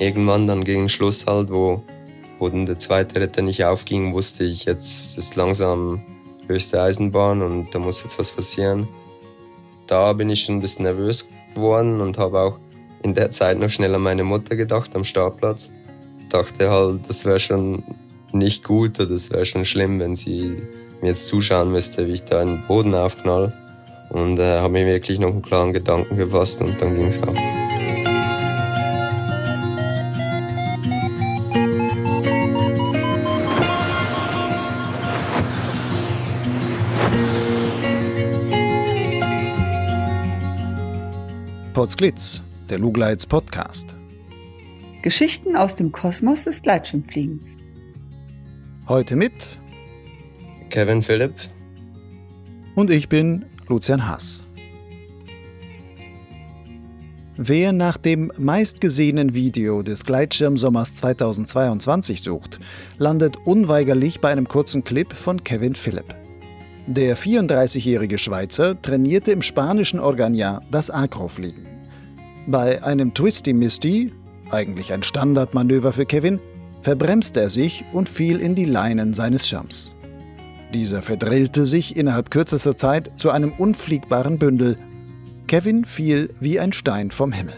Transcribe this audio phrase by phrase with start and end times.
[0.00, 1.82] irgendwann dann gegen Schluss halt, wo,
[2.38, 6.02] wo dann der zweite Retter nicht aufging, wusste ich, jetzt ist langsam
[6.48, 8.88] höchste Eisenbahn und da muss jetzt was passieren.
[9.86, 12.58] Da bin ich schon ein bisschen nervös geworden und habe auch
[13.02, 15.70] in der Zeit noch schnell an meine Mutter gedacht am Startplatz.
[16.28, 17.82] Dachte halt, das wäre schon
[18.32, 20.62] nicht gut oder das wäre schon schlimm, wenn sie
[21.00, 23.52] mir jetzt zuschauen müsste, wie ich da in den Boden aufknall.
[24.10, 27.59] Und äh, habe mir wirklich noch einen klaren Gedanken gefasst und dann ging es auch.
[41.80, 43.96] Potsglitz, der Lugleits Podcast.
[45.00, 47.56] Geschichten aus dem Kosmos des Gleitschirmfliegens.
[48.86, 49.32] Heute mit
[50.68, 51.32] Kevin Philipp
[52.74, 54.44] und ich bin Lucian Haas.
[57.38, 62.60] Wer nach dem meistgesehenen Video des Gleitschirmsommers 2022 sucht,
[62.98, 66.14] landet unweigerlich bei einem kurzen Clip von Kevin Philipp.
[66.86, 71.69] Der 34-jährige Schweizer trainierte im spanischen Organia das Acrofliegen.
[72.46, 74.12] Bei einem Twisty Misty,
[74.50, 76.40] eigentlich ein Standardmanöver für Kevin,
[76.82, 79.94] verbremste er sich und fiel in die Leinen seines Schirms.
[80.72, 84.78] Dieser verdrillte sich innerhalb kürzester Zeit zu einem unfliegbaren Bündel.
[85.48, 87.54] Kevin fiel wie ein Stein vom Himmel.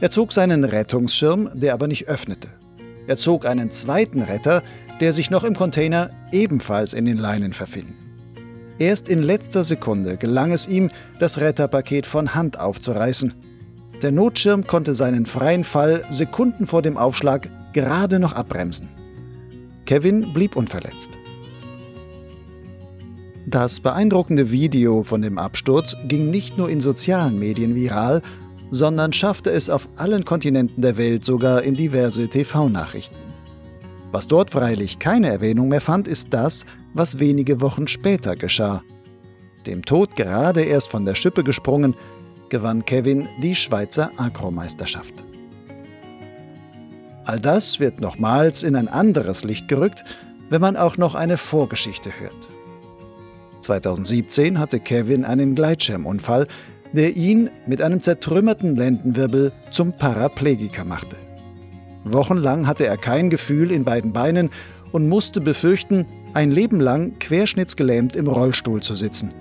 [0.00, 2.48] Er zog seinen Rettungsschirm, der aber nicht öffnete.
[3.06, 4.62] Er zog einen zweiten Retter,
[5.00, 7.94] der sich noch im Container ebenfalls in den Leinen verfing.
[8.78, 13.34] Erst in letzter Sekunde gelang es ihm, das Retterpaket von Hand aufzureißen.
[14.02, 18.88] Der Notschirm konnte seinen freien Fall Sekunden vor dem Aufschlag gerade noch abbremsen.
[19.86, 21.18] Kevin blieb unverletzt.
[23.46, 28.22] Das beeindruckende Video von dem Absturz ging nicht nur in sozialen Medien viral,
[28.70, 33.16] sondern schaffte es auf allen Kontinenten der Welt sogar in diverse TV-Nachrichten.
[34.10, 38.82] Was dort freilich keine Erwähnung mehr fand, ist das, was wenige Wochen später geschah.
[39.66, 41.94] Dem Tod gerade erst von der Schippe gesprungen,
[42.48, 45.24] gewann Kevin die Schweizer Akromeisterschaft.
[47.24, 50.04] All das wird nochmals in ein anderes Licht gerückt,
[50.50, 52.48] wenn man auch noch eine Vorgeschichte hört.
[53.62, 56.46] 2017 hatte Kevin einen Gleitschirmunfall,
[56.92, 61.16] der ihn mit einem zertrümmerten Lendenwirbel zum Paraplegiker machte.
[62.04, 64.50] Wochenlang hatte er kein Gefühl in beiden Beinen
[64.92, 69.32] und musste befürchten, ein Leben lang querschnittsgelähmt im Rollstuhl zu sitzen.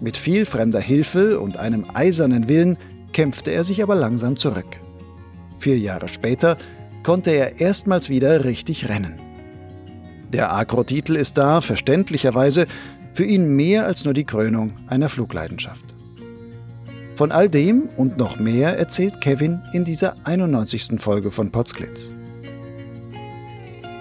[0.00, 2.78] Mit viel fremder Hilfe und einem eisernen Willen
[3.12, 4.78] kämpfte er sich aber langsam zurück.
[5.58, 6.56] Vier Jahre später
[7.02, 9.16] konnte er erstmals wieder richtig rennen.
[10.32, 12.66] Der Agro-Titel ist da, verständlicherweise,
[13.12, 15.84] für ihn mehr als nur die Krönung einer Flugleidenschaft.
[17.14, 20.98] Von all dem und noch mehr erzählt Kevin in dieser 91.
[20.98, 22.14] Folge von Potsglitz.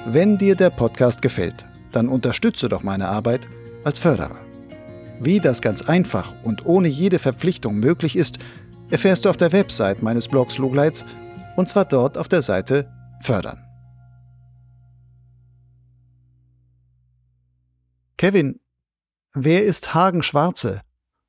[0.06, 3.48] Wenn dir der Podcast gefällt, dann unterstütze doch meine Arbeit
[3.84, 4.38] als Förderer.
[5.20, 8.40] Wie das ganz einfach und ohne jede Verpflichtung möglich ist,
[8.90, 11.06] erfährst du auf der Website meines Blogs Lugleits
[11.56, 12.90] und zwar dort auf der Seite
[13.22, 13.66] Fördern.
[18.18, 18.60] Kevin,
[19.34, 20.82] wer ist Hagen Schwarze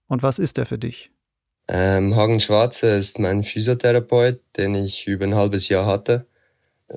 [0.06, 1.12] und was ist er für dich?
[1.68, 6.26] Ähm, Hagen Schwarze ist mein Physiotherapeut, den ich über ein halbes Jahr hatte.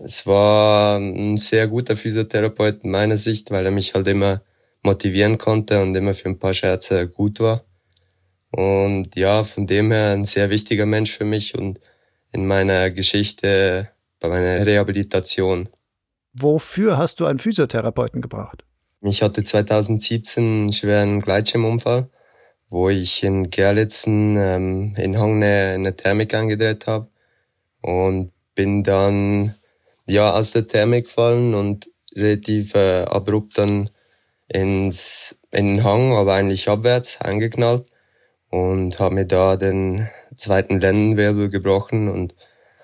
[0.03, 4.41] Es war ein sehr guter Physiotherapeut in meiner Sicht, weil er mich halt immer
[4.81, 7.63] motivieren konnte und immer für ein paar Scherze gut war.
[8.51, 11.79] Und ja, von dem her ein sehr wichtiger Mensch für mich und
[12.31, 13.89] in meiner Geschichte,
[14.19, 15.69] bei meiner Rehabilitation.
[16.33, 18.63] Wofür hast du einen Physiotherapeuten gebraucht?
[19.01, 22.09] Ich hatte 2017 einen schweren Gleitschirmunfall
[22.73, 27.07] wo ich in Gerlitzen ähm, in Hangne eine Thermik angedreht habe
[27.81, 29.53] und bin dann
[30.07, 33.89] ja aus der Thermik gefallen und relativ äh, abrupt dann
[34.47, 37.85] ins in den Hang, aber eigentlich abwärts eingeknallt
[38.49, 42.35] und habe mir da den zweiten Lendenwirbel gebrochen und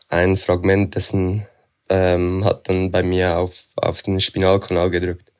[0.07, 1.47] ein Fragment dessen
[1.89, 5.31] ähm, hat dann bei mir auf auf den Spinalkanal gedrückt.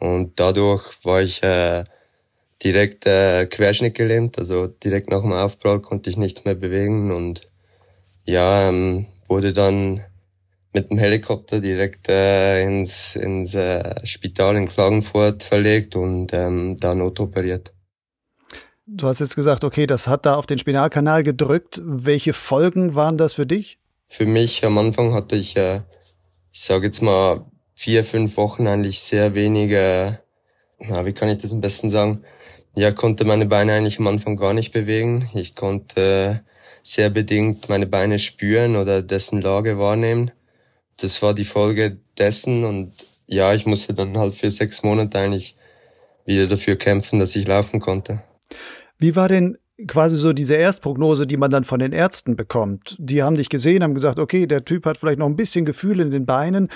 [0.00, 1.84] Und dadurch war ich äh,
[2.62, 7.48] direkt äh, Querschnitt gelähmt, also direkt nach dem Aufprall konnte ich nichts mehr bewegen und
[8.24, 10.04] ja, ähm, wurde dann
[10.72, 16.94] mit dem Helikopter direkt äh, ins, ins äh, Spital in Klagenfurt verlegt und ähm, da
[16.94, 17.72] notoperiert.
[18.86, 21.80] Du hast jetzt gesagt, okay, das hat da auf den Spinalkanal gedrückt.
[21.84, 23.78] Welche Folgen waren das für dich?
[24.06, 25.82] Für mich am Anfang hatte ich, äh,
[26.52, 27.44] ich sage jetzt mal,
[27.74, 30.20] vier, fünf Wochen eigentlich sehr wenige,
[30.78, 32.24] na, wie kann ich das am besten sagen,
[32.76, 35.28] ja, konnte meine Beine eigentlich am Anfang gar nicht bewegen.
[35.34, 36.44] Ich konnte
[36.82, 40.30] sehr bedingt meine Beine spüren oder dessen Lage wahrnehmen.
[41.00, 42.92] Das war die Folge dessen und
[43.26, 45.56] ja, ich musste dann halt für sechs Monate eigentlich
[46.24, 48.22] wieder dafür kämpfen, dass ich laufen konnte.
[48.98, 52.96] Wie war denn quasi so diese Erstprognose, die man dann von den Ärzten bekommt?
[52.98, 56.00] Die haben dich gesehen, haben gesagt, okay, der Typ hat vielleicht noch ein bisschen Gefühl
[56.00, 56.68] in den Beinen.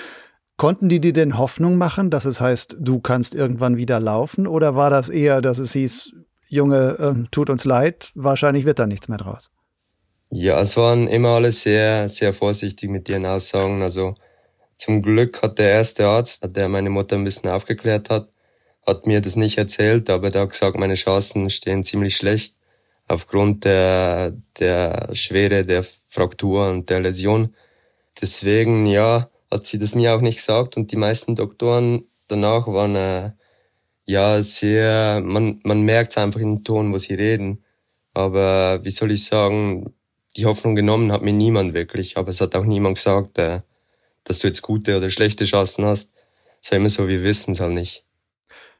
[0.55, 4.47] Konnten die dir denn Hoffnung machen, dass es heißt, du kannst irgendwann wieder laufen?
[4.47, 6.13] Oder war das eher, dass es hieß,
[6.47, 9.49] Junge, äh, tut uns leid, wahrscheinlich wird da nichts mehr draus?
[10.35, 13.83] Ja, es waren immer alle sehr, sehr vorsichtig mit ihren Aussagen.
[13.83, 14.15] Also
[14.77, 18.29] zum Glück hat der erste Arzt, der meine Mutter ein bisschen aufgeklärt hat,
[18.87, 22.55] hat mir das nicht erzählt, aber der hat gesagt, meine Chancen stehen ziemlich schlecht
[23.07, 27.55] aufgrund der, der Schwere der Fraktur und der Läsion.
[28.19, 32.95] Deswegen, ja, hat sie das mir auch nicht gesagt und die meisten Doktoren danach waren
[32.95, 33.31] äh,
[34.05, 37.63] ja sehr, man, man merkt einfach in dem Ton, wo sie reden.
[38.15, 39.93] Aber wie soll ich sagen,
[40.37, 43.61] die Hoffnung genommen hat mir niemand wirklich, aber es hat auch niemand gesagt, äh,
[44.23, 46.11] dass du jetzt gute oder schlechte Chancen hast.
[46.61, 48.05] Es war immer so, wir wissen es halt nicht.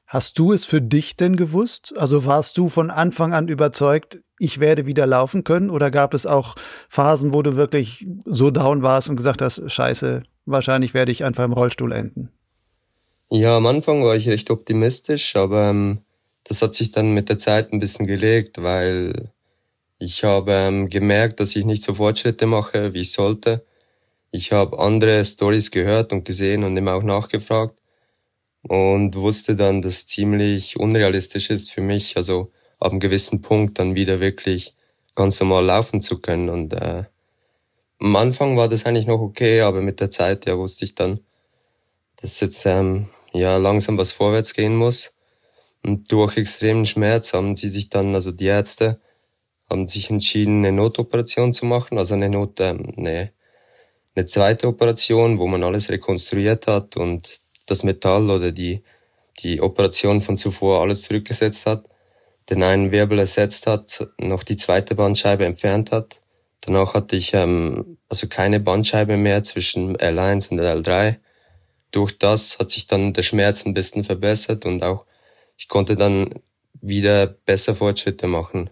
[0.08, 1.94] Hast du es für dich denn gewusst?
[1.98, 5.70] Also warst du von Anfang an überzeugt, ich werde wieder laufen können?
[5.70, 6.56] Oder gab es auch
[6.88, 11.44] Phasen, wo du wirklich so down warst und gesagt hast, scheiße, wahrscheinlich werde ich einfach
[11.44, 12.30] im Rollstuhl enden?
[13.30, 16.00] Ja, am Anfang war ich recht optimistisch, aber ähm,
[16.44, 19.33] das hat sich dann mit der Zeit ein bisschen gelegt, weil
[20.04, 23.66] ich habe ähm, gemerkt, dass ich nicht so Fortschritte mache, wie ich sollte.
[24.32, 27.78] Ich habe andere Stories gehört und gesehen und immer auch nachgefragt
[28.64, 33.96] und wusste dann, dass ziemlich unrealistisch ist für mich, also ab einem gewissen Punkt dann
[33.96, 34.76] wieder wirklich
[35.16, 36.50] ganz normal laufen zu können.
[36.50, 37.04] Und äh,
[38.00, 41.22] am Anfang war das eigentlich noch okay, aber mit der Zeit ja wusste ich dann,
[42.22, 45.14] dass jetzt ähm, ja langsam was vorwärts gehen muss.
[45.86, 49.00] Und durch extremen Schmerz haben sie sich dann, also die Ärzte,
[49.74, 53.32] haben sich entschieden, eine Notoperation zu machen, also eine Not, ähm, eine,
[54.16, 58.84] eine zweite Operation, wo man alles rekonstruiert hat und das Metall oder die,
[59.40, 61.86] die Operation von zuvor alles zurückgesetzt hat,
[62.50, 66.22] den einen Wirbel ersetzt hat, noch die zweite Bandscheibe entfernt hat.
[66.62, 71.18] Danach hatte ich ähm, also keine Bandscheibe mehr zwischen L1 und L3.
[71.92, 75.06] Durch das hat sich dann der Schmerz ein bisschen verbessert und auch
[75.58, 76.30] ich konnte dann
[76.82, 78.70] wieder besser Fortschritte machen.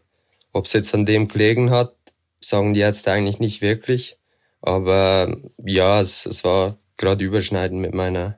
[0.54, 1.96] Ob es jetzt an dem gelegen hat,
[2.40, 4.18] sagen die Ärzte eigentlich nicht wirklich.
[4.62, 8.38] Aber ja, es, es war gerade überschneidend mit meiner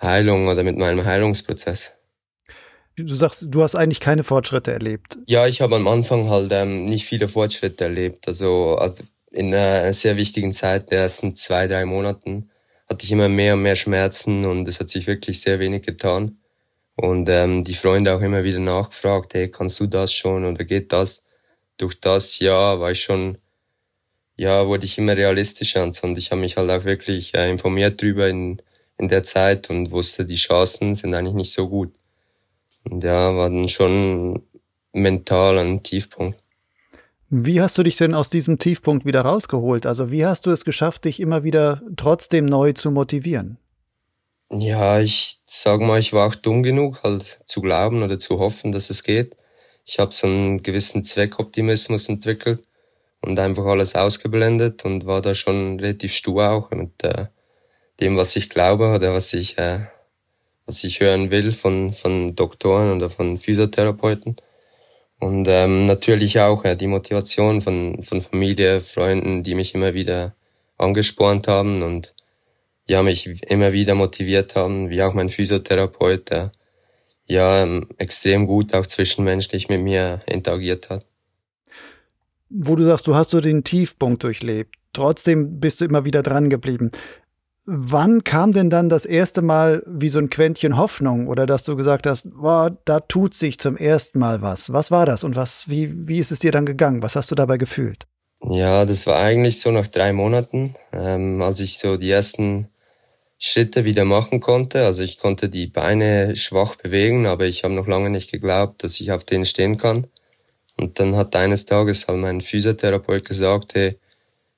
[0.00, 1.92] Heilung oder mit meinem Heilungsprozess.
[2.96, 5.18] Du sagst, du hast eigentlich keine Fortschritte erlebt.
[5.26, 8.26] Ja, ich habe am Anfang halt ähm, nicht viele Fortschritte erlebt.
[8.26, 12.50] Also, also in einer sehr wichtigen Zeit, der ersten zwei, drei Monaten,
[12.88, 16.38] hatte ich immer mehr und mehr Schmerzen und es hat sich wirklich sehr wenig getan.
[17.00, 20.92] Und ähm, die Freunde auch immer wieder nachgefragt, hey, kannst du das schon oder geht
[20.92, 21.22] das?
[21.76, 23.38] Durch das Jahr war ich schon,
[24.36, 28.28] ja, wurde ich immer realistischer und ich habe mich halt auch wirklich äh, informiert drüber
[28.28, 28.60] in
[28.98, 31.92] in der Zeit und wusste, die Chancen sind eigentlich nicht so gut.
[32.84, 34.42] Und ja, war dann schon
[34.92, 36.38] mental ein Tiefpunkt.
[37.30, 39.86] Wie hast du dich denn aus diesem Tiefpunkt wieder rausgeholt?
[39.86, 43.58] Also wie hast du es geschafft, dich immer wieder trotzdem neu zu motivieren?
[44.50, 48.72] Ja, ich sag mal, ich war auch dumm genug, halt zu glauben oder zu hoffen,
[48.72, 49.36] dass es geht.
[49.84, 52.62] Ich habe so einen gewissen Zweckoptimismus entwickelt
[53.22, 57.30] und einfach alles ausgeblendet und war da schon relativ stur auch mit der
[58.00, 59.80] dem, was ich glaube oder was ich, äh,
[60.66, 64.36] was ich hören will von, von Doktoren oder von Physiotherapeuten.
[65.20, 70.34] Und ähm, natürlich auch ja, die Motivation von, von Familie, Freunden, die mich immer wieder
[70.78, 72.14] angespornt haben und
[72.88, 76.52] ja, mich immer wieder motiviert haben, wie auch mein Physiotherapeut, der
[77.26, 81.06] ja ähm, extrem gut auch zwischenmenschlich mit mir interagiert hat.
[82.48, 84.74] Wo du sagst, du hast so den Tiefpunkt durchlebt.
[84.94, 86.90] Trotzdem bist du immer wieder dran geblieben.
[87.66, 91.76] Wann kam denn dann das erste Mal wie so ein Quäntchen Hoffnung oder dass du
[91.76, 94.72] gesagt hast, boah, da tut sich zum ersten Mal was?
[94.72, 97.02] Was war das und was, wie, wie ist es dir dann gegangen?
[97.02, 98.06] Was hast du dabei gefühlt?
[98.42, 102.68] Ja, das war eigentlich so nach drei Monaten, ähm, als ich so die ersten
[103.38, 104.84] Schritte wieder machen konnte.
[104.84, 109.00] Also ich konnte die Beine schwach bewegen, aber ich habe noch lange nicht geglaubt, dass
[109.00, 110.08] ich auf denen stehen kann.
[110.80, 113.98] Und dann hat eines Tages halt mein Physiotherapeut gesagt, hey,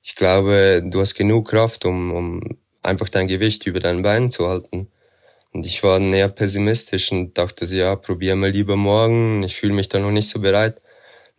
[0.03, 4.47] ich glaube, du hast genug Kraft, um, um einfach dein Gewicht über deinen Beinen zu
[4.47, 4.89] halten.
[5.53, 9.43] Und ich war näher pessimistisch und dachte, ja, probieren wir lieber morgen.
[9.43, 10.81] Ich fühle mich da noch nicht so bereit.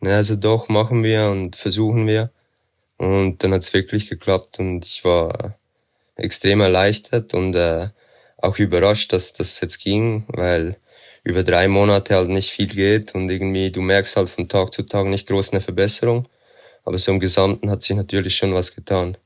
[0.00, 2.30] Na, also doch, machen wir und versuchen wir.
[2.98, 5.58] Und dann hat's wirklich geklappt und ich war
[6.16, 7.88] extrem erleichtert und äh,
[8.38, 10.76] auch überrascht, dass das jetzt ging, weil
[11.24, 14.82] über drei Monate halt nicht viel geht und irgendwie du merkst halt von Tag zu
[14.82, 16.28] Tag nicht groß eine Verbesserung.
[16.84, 19.16] Aber so im Gesamten hat sich natürlich schon was getan.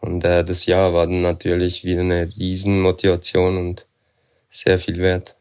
[0.00, 3.86] Und äh, das Jahr war dann natürlich wieder eine Riesenmotivation und
[4.48, 5.34] sehr viel wert.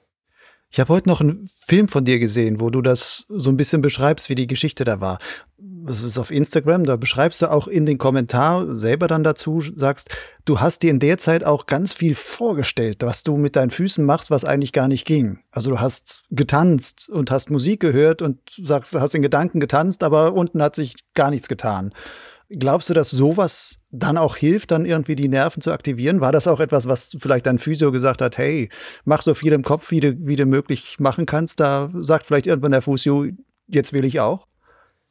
[0.70, 3.82] Ich habe heute noch einen Film von dir gesehen, wo du das so ein bisschen
[3.82, 5.20] beschreibst, wie die Geschichte da war.
[5.88, 10.10] Das ist auf Instagram, da beschreibst du auch in den Kommentar selber dann dazu, sagst,
[10.44, 14.04] du hast dir in der Zeit auch ganz viel vorgestellt, was du mit deinen Füßen
[14.04, 15.40] machst, was eigentlich gar nicht ging.
[15.50, 20.34] Also du hast getanzt und hast Musik gehört und sagst, hast in Gedanken getanzt, aber
[20.34, 21.94] unten hat sich gar nichts getan.
[22.50, 26.20] Glaubst du, dass sowas dann auch hilft, dann irgendwie die Nerven zu aktivieren?
[26.20, 28.68] War das auch etwas, was vielleicht dein Physio gesagt hat, hey,
[29.06, 31.62] mach so viel im Kopf, wie du, wie du möglich machen kannst?
[31.62, 33.28] Da sagt vielleicht irgendwann der Physio,
[33.68, 34.48] jetzt will ich auch?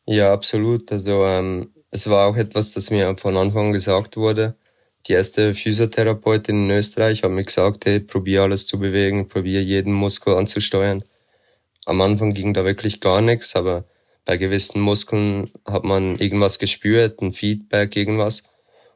[0.09, 0.93] Ja, absolut.
[0.93, 4.57] Also ähm, es war auch etwas, das mir von Anfang gesagt wurde.
[5.07, 9.93] Die erste Physiotherapeutin in Österreich hat mir gesagt, hey, probier alles zu bewegen, probier jeden
[9.93, 11.03] Muskel anzusteuern.
[11.87, 13.85] Am Anfang ging da wirklich gar nichts, aber
[14.25, 18.45] bei gewissen Muskeln hat man irgendwas gespürt, ein Feedback, irgendwas.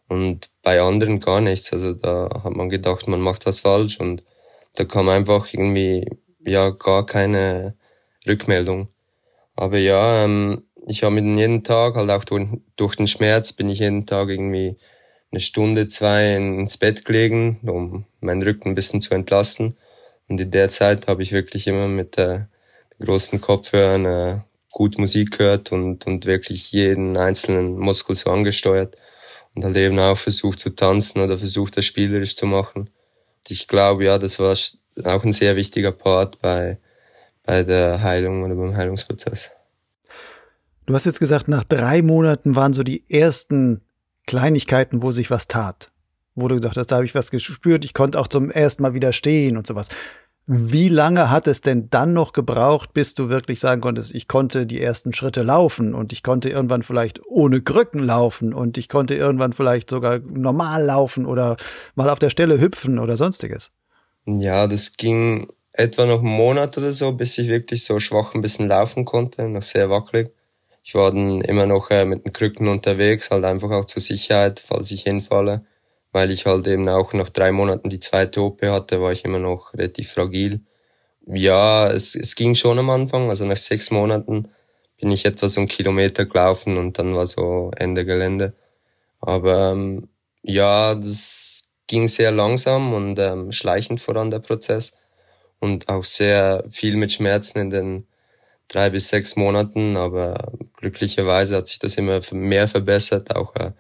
[0.08, 1.72] Und bei anderen gar nichts.
[1.72, 4.24] Also da hat man gedacht, man macht was falsch und
[4.74, 6.08] da kam einfach irgendwie
[6.44, 7.76] ja gar keine
[8.26, 8.88] Rückmeldung.
[9.56, 13.68] Aber ja, ähm, ich habe mit jeden Tag, halt auch durch, durch den Schmerz, bin
[13.68, 14.76] ich jeden Tag irgendwie
[15.30, 19.76] eine Stunde, zwei ins Bett gelegen, um meinen Rücken ein bisschen zu entlasten.
[20.28, 22.40] Und in der Zeit habe ich wirklich immer mit äh,
[23.00, 28.96] großen Kopfhörern äh, gut Musik gehört und, und wirklich jeden einzelnen Muskel so angesteuert
[29.54, 32.82] und halt eben auch versucht zu tanzen oder versucht das spielerisch zu machen.
[32.82, 34.56] Und ich glaube, ja, das war
[35.04, 36.78] auch ein sehr wichtiger Part bei,
[37.44, 39.50] bei der Heilung oder beim Heilungsprozess.
[40.90, 43.80] Du hast jetzt gesagt, nach drei Monaten waren so die ersten
[44.26, 45.92] Kleinigkeiten, wo sich was tat.
[46.34, 48.92] Wo du gesagt hast, da habe ich was gespürt, ich konnte auch zum ersten Mal
[48.92, 49.88] wieder stehen und sowas.
[50.48, 54.66] Wie lange hat es denn dann noch gebraucht, bis du wirklich sagen konntest, ich konnte
[54.66, 59.14] die ersten Schritte laufen und ich konnte irgendwann vielleicht ohne Krücken laufen und ich konnte
[59.14, 61.56] irgendwann vielleicht sogar normal laufen oder
[61.94, 63.70] mal auf der Stelle hüpfen oder sonstiges?
[64.26, 68.40] Ja, das ging etwa noch einen Monat oder so, bis ich wirklich so schwach ein
[68.40, 70.32] bisschen laufen konnte, noch sehr wackelig.
[70.82, 74.60] Ich war dann immer noch äh, mit den Krücken unterwegs, halt einfach auch zur Sicherheit,
[74.60, 75.64] falls ich hinfalle
[76.12, 79.38] weil ich halt eben auch nach drei Monaten die zweite OP hatte, war ich immer
[79.38, 80.60] noch relativ fragil.
[81.26, 84.48] Ja, es, es ging schon am Anfang, also nach sechs Monaten
[85.00, 88.54] bin ich etwa so einen Kilometer gelaufen und dann war so Ende Gelände.
[89.20, 90.08] Aber ähm,
[90.42, 94.92] ja, das ging sehr langsam und ähm, schleichend voran der Prozess
[95.58, 98.06] und auch sehr viel mit Schmerzen in den
[98.70, 103.72] drei bis sechs Monaten, aber glücklicherweise hat sich das immer mehr verbessert, auch äh,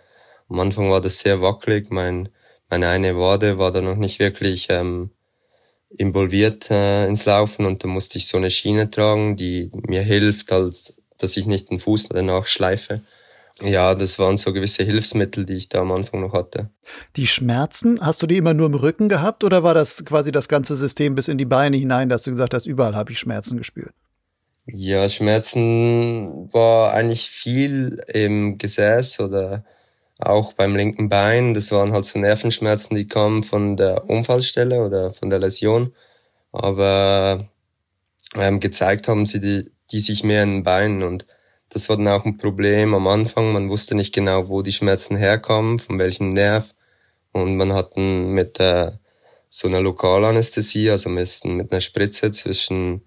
[0.48, 1.90] am Anfang war das sehr wackelig.
[1.90, 2.28] Mein,
[2.68, 5.10] meine eine Wade war da noch nicht wirklich ähm,
[5.90, 10.52] involviert äh, ins Laufen und da musste ich so eine Schiene tragen, die mir hilft,
[10.52, 13.02] als dass ich nicht den Fuß danach schleife.
[13.62, 16.70] Ja, das waren so gewisse Hilfsmittel, die ich da am Anfang noch hatte.
[17.16, 20.48] Die Schmerzen, hast du die immer nur im Rücken gehabt oder war das quasi das
[20.48, 23.58] ganze System bis in die Beine hinein, dass du gesagt hast, überall habe ich Schmerzen
[23.58, 23.92] gespürt?
[24.72, 29.64] Ja, Schmerzen war eigentlich viel im Gesäß oder
[30.18, 31.54] auch beim linken Bein.
[31.54, 35.94] Das waren halt so Nervenschmerzen, die kamen von der Unfallstelle oder von der Läsion.
[36.52, 37.48] Aber
[38.36, 41.26] ähm, gezeigt haben sie die, die sich mehr in den Beinen und
[41.70, 43.52] das war dann auch ein Problem am Anfang.
[43.52, 46.74] Man wusste nicht genau, wo die Schmerzen herkamen, von welchem Nerv.
[47.32, 48.90] Und man hat mit äh,
[49.48, 53.02] so einer Lokalanästhesie, also mit, mit einer Spritze zwischen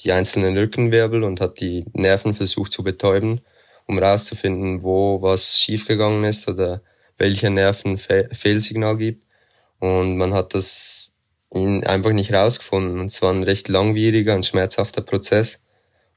[0.00, 3.40] die einzelnen Rückenwirbel und hat die Nerven versucht zu betäuben
[3.88, 6.82] um rauszufinden, wo was schiefgegangen ist oder
[7.16, 9.24] welcher Nerven Fe Fehlsignal gibt.
[9.80, 11.12] Und man hat das
[11.50, 13.00] einfach nicht rausgefunden.
[13.00, 15.64] Und es war ein recht langwieriger und schmerzhafter Prozess.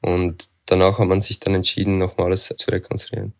[0.01, 3.33] Und danach hat man sich dann entschieden, nochmals zu rekonstruieren.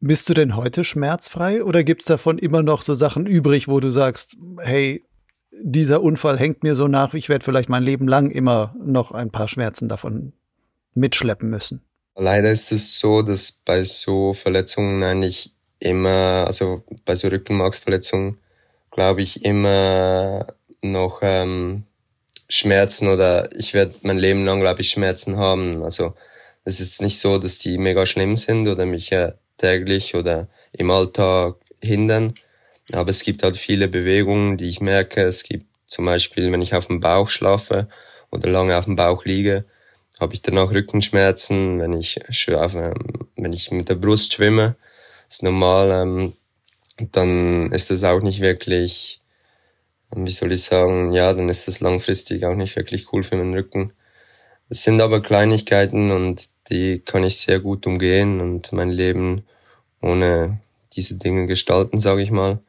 [0.00, 3.80] Bist du denn heute schmerzfrei oder gibt es davon immer noch so Sachen übrig, wo
[3.80, 5.05] du sagst, hey,
[5.62, 9.30] dieser Unfall hängt mir so nach, ich werde vielleicht mein Leben lang immer noch ein
[9.30, 10.32] paar Schmerzen davon
[10.94, 11.82] mitschleppen müssen?
[12.16, 18.38] Leider ist es so, dass bei so Verletzungen eigentlich immer, also bei so Rückenmarksverletzungen,
[18.90, 20.46] glaube ich, immer
[20.80, 21.84] noch ähm,
[22.48, 25.82] Schmerzen oder ich werde mein Leben lang, glaube ich, Schmerzen haben.
[25.82, 26.14] Also
[26.64, 30.90] es ist nicht so, dass die mega schlimm sind oder mich ja täglich oder im
[30.90, 32.34] Alltag hindern.
[32.92, 35.22] Aber es gibt halt viele Bewegungen, die ich merke.
[35.22, 37.88] Es gibt zum Beispiel, wenn ich auf dem Bauch schlafe
[38.30, 39.64] oder lange auf dem Bauch liege,
[40.20, 42.94] habe ich danach Rückenschmerzen, wenn ich ähm,
[43.36, 44.76] wenn ich mit der Brust schwimme,
[45.28, 46.32] ist normal, ähm,
[47.12, 49.20] dann ist das auch nicht wirklich,
[50.14, 53.54] wie soll ich sagen, ja, dann ist das langfristig auch nicht wirklich cool für meinen
[53.54, 53.92] Rücken.
[54.70, 59.44] Es sind aber Kleinigkeiten und die kann ich sehr gut umgehen und mein Leben
[60.02, 60.60] ohne
[60.94, 62.60] diese Dinge gestalten, sage ich mal.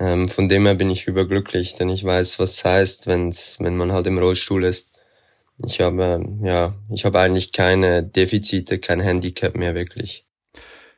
[0.00, 3.76] Ähm, von dem her bin ich überglücklich, denn ich weiß, was es heißt, wenn's, wenn
[3.76, 4.98] man halt im Rollstuhl ist.
[5.66, 10.26] Ich habe, ja, ich habe eigentlich keine Defizite, kein Handicap mehr wirklich.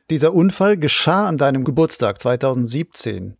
[0.09, 3.35] Dieser Unfall geschah an deinem Geburtstag 2017.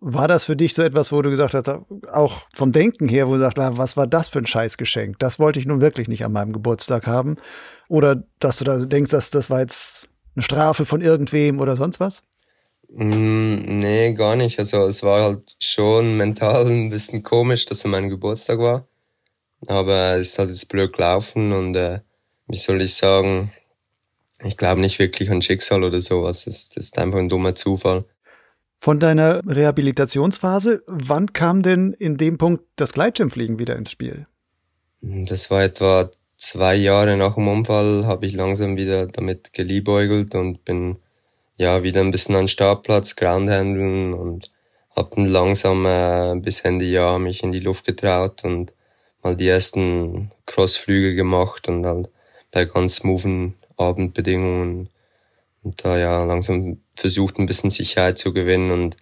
[0.00, 1.68] War das für dich so etwas, wo du gesagt hast,
[2.12, 5.18] auch vom Denken her, wo du sagst, was war das für ein Scheißgeschenk?
[5.20, 7.36] Das wollte ich nun wirklich nicht an meinem Geburtstag haben.
[7.88, 12.00] Oder dass du da denkst, dass das war jetzt eine Strafe von irgendwem oder sonst
[12.00, 12.24] was?
[12.88, 14.58] Mm, nee, gar nicht.
[14.58, 18.86] Also es war halt schon mental ein bisschen komisch, dass es mein Geburtstag war.
[19.66, 22.00] Aber es ist halt jetzt blöd gelaufen und äh,
[22.46, 23.52] wie soll ich sagen,
[24.44, 26.44] ich glaube nicht wirklich an Schicksal oder sowas.
[26.44, 28.04] Das, das ist einfach ein dummer Zufall.
[28.80, 34.26] Von deiner Rehabilitationsphase, wann kam denn in dem Punkt das Gleitschirmfliegen wieder ins Spiel?
[35.00, 40.64] Das war etwa zwei Jahre nach dem Unfall, habe ich langsam wieder damit geliebäugelt und
[40.64, 40.98] bin
[41.56, 44.50] ja wieder ein bisschen an Startplatz, Groundhandeln und
[44.94, 48.72] habe dann langsam äh, bis Ende Jahr mich in die Luft getraut und
[49.22, 52.08] mal die ersten Crossflüge gemacht und halt
[52.50, 54.88] bei ganz smoothen Abendbedingungen
[55.62, 58.70] und da ja langsam versucht, ein bisschen Sicherheit zu gewinnen.
[58.70, 58.96] Und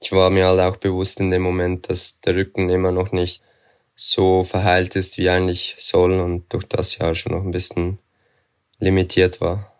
[0.00, 3.42] ich war mir halt auch bewusst in dem Moment, dass der Rücken immer noch nicht
[3.96, 7.98] so verheilt ist, wie eigentlich soll und durch das ja schon noch ein bisschen
[8.78, 9.73] limitiert war.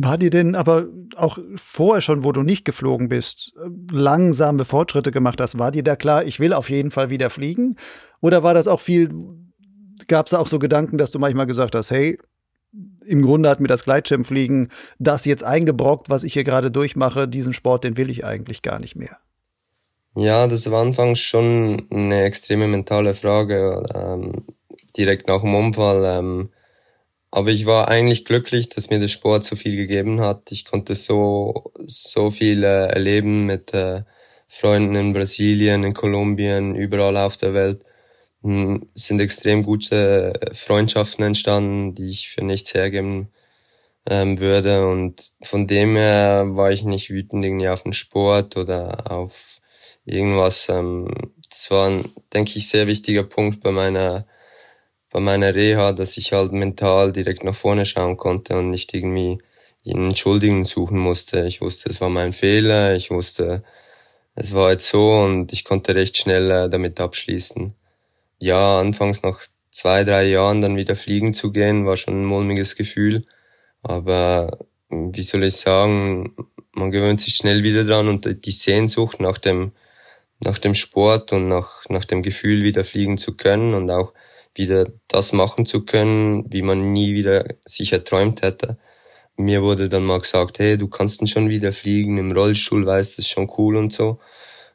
[0.00, 0.86] War dir denn aber
[1.16, 3.54] auch vorher schon, wo du nicht geflogen bist,
[3.90, 7.74] langsame Fortschritte gemacht hast, war dir da klar, ich will auf jeden Fall wieder fliegen?
[8.20, 9.10] Oder war das auch viel,
[10.06, 12.16] gab es auch so Gedanken, dass du manchmal gesagt hast, hey,
[13.04, 17.26] im Grunde hat mir das Gleitschirmfliegen das jetzt eingebrockt, was ich hier gerade durchmache.
[17.26, 19.16] Diesen Sport, den will ich eigentlich gar nicht mehr.
[20.14, 24.44] Ja, das war anfangs schon eine extreme mentale Frage, ähm,
[24.96, 26.04] direkt nach dem Unfall.
[26.04, 26.50] Ähm,
[27.38, 30.50] aber ich war eigentlich glücklich, dass mir der Sport so viel gegeben hat.
[30.50, 34.02] Ich konnte so, so viel äh, erleben mit äh,
[34.48, 37.84] Freunden in Brasilien, in Kolumbien, überall auf der Welt.
[38.42, 43.28] Hm, es sind extrem gute Freundschaften entstanden, die ich für nichts hergeben
[44.10, 44.88] ähm, würde.
[44.88, 49.60] Und von dem her war ich nicht wütend irgendwie auf den Sport oder auf
[50.06, 50.68] irgendwas.
[50.70, 51.08] Ähm,
[51.50, 54.26] das war, ein, denke ich, sehr wichtiger Punkt bei meiner
[55.10, 59.38] bei meiner Reha, dass ich halt mental direkt nach vorne schauen konnte und nicht irgendwie
[59.86, 61.46] einen Schuldigen suchen musste.
[61.46, 63.64] Ich wusste, es war mein Fehler, ich wusste,
[64.34, 67.74] es war jetzt so und ich konnte recht schnell äh, damit abschließen
[68.40, 69.40] ja, anfangs nach
[69.70, 73.26] zwei, drei Jahren dann wieder fliegen zu gehen, war schon ein mulmiges Gefühl.
[73.82, 74.58] Aber
[74.90, 76.34] wie soll ich sagen,
[76.72, 79.72] man gewöhnt sich schnell wieder dran und die Sehnsucht nach dem,
[80.40, 84.12] nach dem Sport und nach, nach dem Gefühl, wieder fliegen zu können und auch
[84.58, 88.78] wieder das machen zu können, wie man nie wieder sich erträumt hätte.
[89.36, 93.26] Mir wurde dann mal gesagt, hey, du kannst schon wieder fliegen, im Rollstuhl weißt, das
[93.26, 94.18] ist schon cool und so.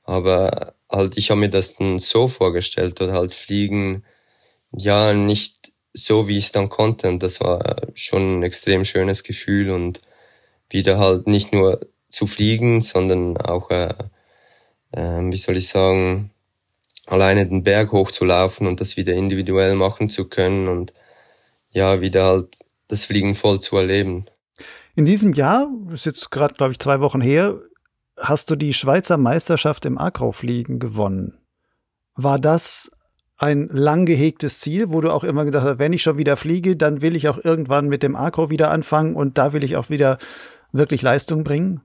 [0.03, 4.03] Aber halt, ich habe mir das dann so vorgestellt oder halt fliegen,
[4.71, 7.09] ja, nicht so, wie ich es dann konnte.
[7.09, 10.01] Und das war schon ein extrem schönes Gefühl und
[10.69, 13.93] wieder halt nicht nur zu fliegen, sondern auch, äh,
[14.91, 16.31] äh, wie soll ich sagen,
[17.05, 20.93] alleine den Berg hochzulaufen und das wieder individuell machen zu können und
[21.71, 24.25] ja, wieder halt das Fliegen voll zu erleben.
[24.95, 27.59] In diesem Jahr, ist jetzt gerade, glaube ich, zwei Wochen her,
[28.17, 31.39] hast du die Schweizer Meisterschaft im Akraufliegen gewonnen.
[32.15, 32.91] War das
[33.37, 36.77] ein lang gehegtes Ziel, wo du auch immer gedacht hast, wenn ich schon wieder fliege,
[36.77, 39.89] dann will ich auch irgendwann mit dem Akro wieder anfangen und da will ich auch
[39.89, 40.19] wieder
[40.71, 41.81] wirklich Leistung bringen?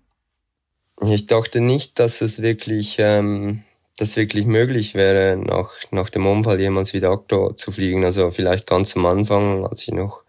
[1.01, 3.63] Ich dachte nicht, dass es wirklich, ähm,
[4.01, 8.05] dass wirklich möglich wäre, nach, nach dem Unfall jemals wieder Akro zu fliegen.
[8.05, 10.23] Also vielleicht ganz am Anfang, als ich noch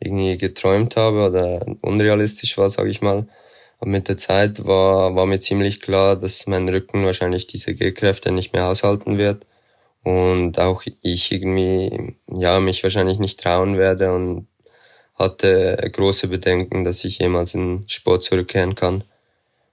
[0.00, 3.26] irgendwie geträumt habe oder unrealistisch war, sage ich mal.
[3.78, 8.32] Und mit der Zeit war, war mir ziemlich klar, dass mein Rücken wahrscheinlich diese G-Kräfte
[8.32, 9.46] nicht mehr aushalten wird.
[10.02, 14.48] Und auch ich irgendwie, ja, mich wahrscheinlich nicht trauen werde und
[15.14, 19.04] hatte große Bedenken, dass ich jemals in Sport zurückkehren kann.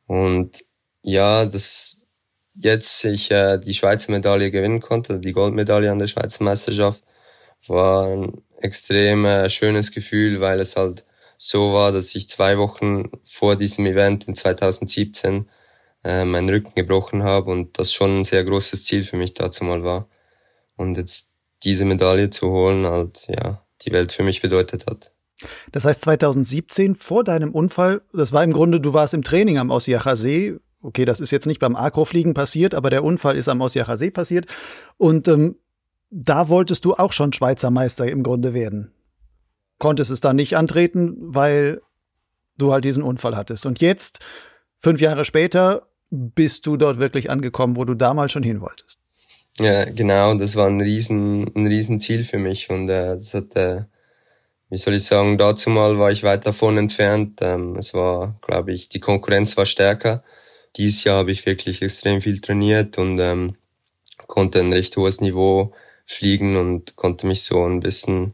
[0.08, 0.66] Und
[1.04, 2.05] ja, dass
[2.56, 7.04] jetzt ich äh, die Schweizer Medaille gewinnen konnte, die Goldmedaille an der Schweizer Meisterschaft,
[7.68, 11.04] war ein extrem äh, schönes Gefühl, weil es halt
[11.38, 15.50] so war, dass ich zwei Wochen vor diesem Event in 2017
[16.04, 19.64] äh, meinen Rücken gebrochen habe und das schon ein sehr großes Ziel für mich dazu
[19.64, 20.08] mal war.
[20.78, 21.32] Und jetzt
[21.64, 25.12] diese Medaille zu holen, halt, ja, die Welt für mich bedeutet hat.
[25.72, 29.70] Das heißt 2017 vor deinem Unfall, das war im Grunde, du warst im Training am
[29.70, 30.58] Osjacher See.
[30.86, 34.12] Okay, das ist jetzt nicht beim Akrofliegen passiert, aber der Unfall ist am Osjacher See
[34.12, 34.46] passiert.
[34.98, 35.56] Und ähm,
[36.12, 38.92] da wolltest du auch schon Schweizer Meister im Grunde werden.
[39.80, 41.82] konntest es dann nicht antreten, weil
[42.58, 43.66] du halt diesen Unfall hattest.
[43.66, 44.20] Und jetzt,
[44.80, 49.00] fünf Jahre später, bist du dort wirklich angekommen, wo du damals schon hin wolltest.
[49.58, 53.56] Ja, genau, das war ein riesen, ein riesen Ziel für mich und äh, das hat,
[53.56, 53.82] äh,
[54.70, 57.40] wie soll ich sagen, dazu mal war ich weit davon entfernt.
[57.42, 60.24] Ähm, es war, glaube ich, die Konkurrenz war stärker.
[60.78, 63.56] Dieses Jahr habe ich wirklich extrem viel trainiert und ähm,
[64.28, 65.74] konnte ein recht hohes Niveau
[66.06, 68.34] fliegen und konnte mich so ein bisschen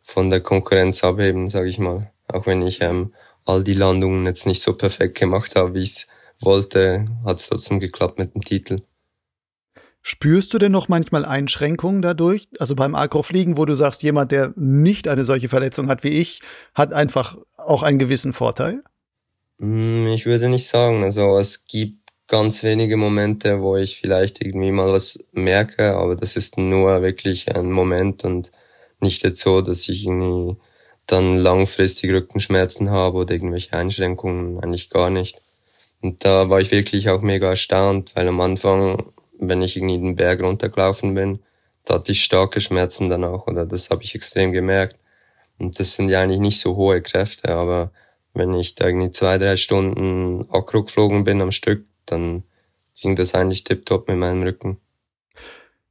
[0.00, 2.12] von der Konkurrenz abheben, sage ich mal.
[2.28, 3.12] Auch wenn ich ähm,
[3.44, 7.48] all die Landungen jetzt nicht so perfekt gemacht habe, wie ich es wollte, hat es
[7.48, 8.82] trotzdem geklappt mit dem Titel.
[10.04, 12.48] Spürst du denn noch manchmal Einschränkungen dadurch?
[12.58, 16.42] Also beim Akrofliegen, wo du sagst, jemand, der nicht eine solche Verletzung hat wie ich,
[16.74, 18.82] hat einfach auch einen gewissen Vorteil?
[19.62, 21.04] Hm, ich würde nicht sagen.
[21.04, 26.36] Also es gibt ganz wenige Momente, wo ich vielleicht irgendwie mal was merke, aber das
[26.36, 28.50] ist nur wirklich ein Moment und
[29.00, 30.56] nicht jetzt so, dass ich irgendwie
[31.06, 35.40] dann langfristig Rückenschmerzen habe oder irgendwelche Einschränkungen, eigentlich gar nicht.
[36.02, 40.16] Und da war ich wirklich auch mega erstaunt, weil am Anfang, wenn ich irgendwie den
[40.16, 41.40] Berg runtergelaufen bin,
[41.84, 44.96] da hatte ich starke Schmerzen dann auch, oder das habe ich extrem gemerkt.
[45.58, 47.92] Und das sind ja eigentlich nicht so hohe Kräfte, aber
[48.34, 52.44] wenn ich da irgendwie zwei, drei Stunden Akro geflogen bin am Stück, dann
[53.00, 54.78] ging das eigentlich tiptop mit meinem Rücken.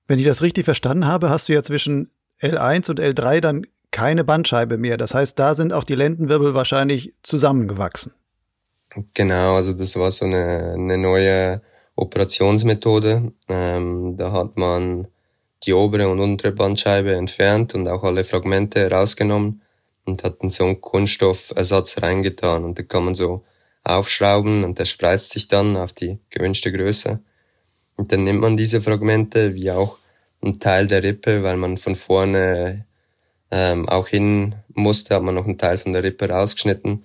[0.07, 2.09] Wenn ich das richtig verstanden habe, hast du ja zwischen
[2.41, 4.97] L1 und L3 dann keine Bandscheibe mehr.
[4.97, 8.13] Das heißt, da sind auch die Lendenwirbel wahrscheinlich zusammengewachsen.
[9.13, 11.61] Genau, also das war so eine, eine neue
[11.95, 13.31] Operationsmethode.
[13.47, 15.07] Ähm, da hat man
[15.63, 19.61] die obere und untere Bandscheibe entfernt und auch alle Fragmente rausgenommen
[20.05, 23.43] und hat dann so einen Kunststoffersatz reingetan und da kann man so
[23.83, 27.19] aufschrauben und der spreizt sich dann auf die gewünschte Größe.
[27.95, 29.97] Und dann nimmt man diese Fragmente wie auch
[30.43, 32.85] ein Teil der Rippe, weil man von vorne
[33.51, 37.03] ähm, auch hin musste, hat man noch einen Teil von der Rippe rausgeschnitten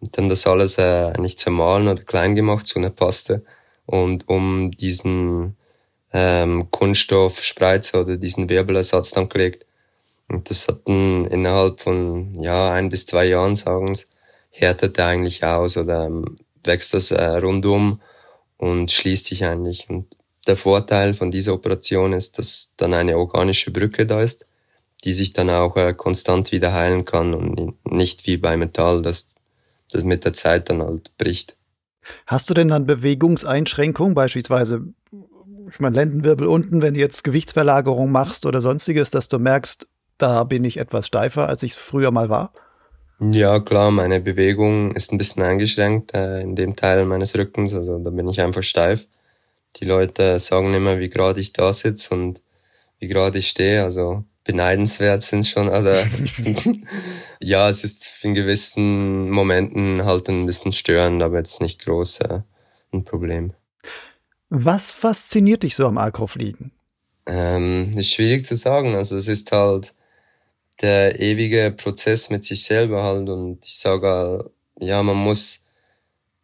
[0.00, 3.44] und dann das alles äh, nicht zermahlen oder klein gemacht zu einer Paste
[3.86, 5.56] und um diesen
[6.12, 9.66] ähm, Kunststoffspreizer oder diesen Wirbelersatz dann gelegt.
[10.28, 14.04] Und das hat dann innerhalb von ja ein bis zwei Jahren, sagen sie,
[14.50, 18.00] härtet er eigentlich aus oder ähm, wächst das äh, rundum
[18.58, 19.88] und schließt sich eigentlich.
[19.88, 24.46] Und der Vorteil von dieser Operation ist, dass dann eine organische Brücke da ist,
[25.04, 29.34] die sich dann auch äh, konstant wieder heilen kann und nicht wie bei Metall, dass
[29.90, 31.56] das mit der Zeit dann halt bricht.
[32.26, 34.82] Hast du denn dann Bewegungseinschränkungen, beispielsweise,
[35.70, 39.86] ich meine, Lendenwirbel unten, wenn du jetzt Gewichtsverlagerung machst oder sonstiges, dass du merkst,
[40.18, 42.52] da bin ich etwas steifer, als ich es früher mal war?
[43.20, 47.98] Ja, klar, meine Bewegung ist ein bisschen eingeschränkt äh, in dem Teil meines Rückens, also
[47.98, 49.08] da bin ich einfach steif.
[49.76, 52.42] Die Leute sagen immer, wie gerade ich da sitze und
[53.00, 55.90] wie gerade ich stehe, also beneidenswert sind schon, also
[57.40, 62.40] ja, es ist in gewissen Momenten halt ein bisschen störend, aber jetzt nicht groß äh,
[62.92, 63.52] ein Problem.
[64.48, 66.72] Was fasziniert dich so am Akrofliegen?
[67.26, 69.94] Ähm, ist schwierig zu sagen, also es ist halt
[70.80, 75.64] der ewige Prozess mit sich selber halt und ich sage, ja, man muss,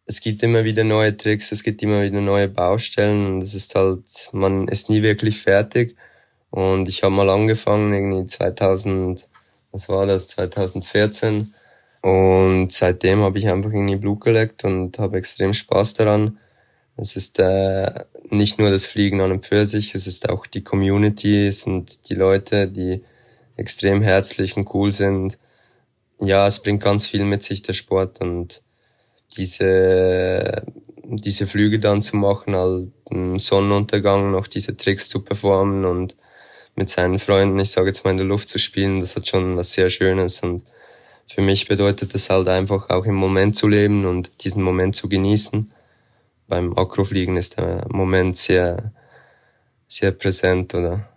[0.05, 3.75] es gibt immer wieder neue Tricks, es gibt immer wieder neue Baustellen und es ist
[3.75, 5.95] halt, man ist nie wirklich fertig
[6.55, 9.27] und ich habe mal angefangen, irgendwie 2000,
[9.71, 11.53] was war das, 2014.
[12.01, 16.37] Und seitdem habe ich einfach irgendwie Blut geleckt und habe extrem Spaß daran.
[16.95, 17.91] Es ist äh,
[18.29, 22.09] nicht nur das Fliegen an und für sich, es ist auch die Community, es sind
[22.09, 23.03] die Leute, die
[23.57, 25.37] extrem herzlich und cool sind.
[26.19, 28.61] Ja, es bringt ganz viel mit sich, der Sport und
[29.37, 30.63] diese,
[31.03, 36.15] diese Flüge dann zu machen, halt im Sonnenuntergang noch diese Tricks zu performen und
[36.75, 39.55] mit seinen Freunden, ich sage jetzt mal in der Luft zu spielen, das hat schon
[39.57, 40.63] was sehr Schönes und
[41.27, 45.09] für mich bedeutet das halt einfach auch im Moment zu leben und diesen Moment zu
[45.09, 45.71] genießen.
[46.47, 48.93] Beim Akrofliegen ist der Moment sehr,
[49.87, 51.09] sehr präsent, oder?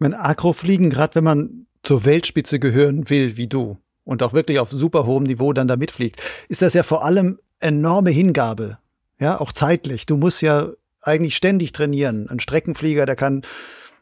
[0.00, 4.58] Ich meine, Akrofliegen, gerade wenn man zur Weltspitze gehören will, wie du, und auch wirklich
[4.58, 8.78] auf super hohem Niveau dann da mitfliegt, ist das ja vor allem enorme Hingabe.
[9.18, 10.06] Ja, auch zeitlich.
[10.06, 10.70] Du musst ja
[11.02, 12.30] eigentlich ständig trainieren.
[12.30, 13.42] Ein Streckenflieger, der kann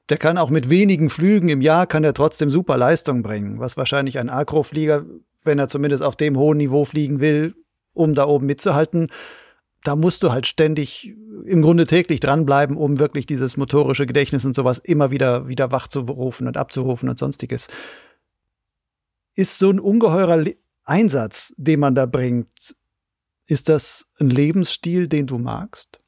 [0.08, 3.76] der kann auch mit wenigen Flügen im Jahr kann er trotzdem super Leistung bringen, was
[3.76, 5.04] wahrscheinlich ein Akroflieger,
[5.42, 7.56] wenn er zumindest auf dem hohen Niveau fliegen will,
[7.92, 9.08] um da oben mitzuhalten,
[9.84, 11.14] da musst du halt ständig
[11.46, 15.88] im Grunde täglich dranbleiben, um wirklich dieses motorische Gedächtnis und sowas immer wieder wieder wach
[15.88, 17.68] zu rufen und abzurufen und sonstiges.
[19.34, 20.44] Ist so ein ungeheurer
[20.84, 22.74] Einsatz, den man da bringt,
[23.46, 26.00] ist das ein Lebensstil, den du magst?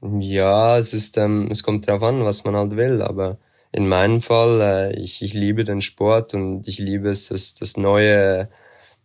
[0.00, 3.38] Ja, es ist, ähm, es kommt drauf an, was man halt will, aber
[3.72, 7.76] in meinem Fall, äh, ich, ich liebe den Sport und ich liebe es, das, das
[7.76, 8.48] Neue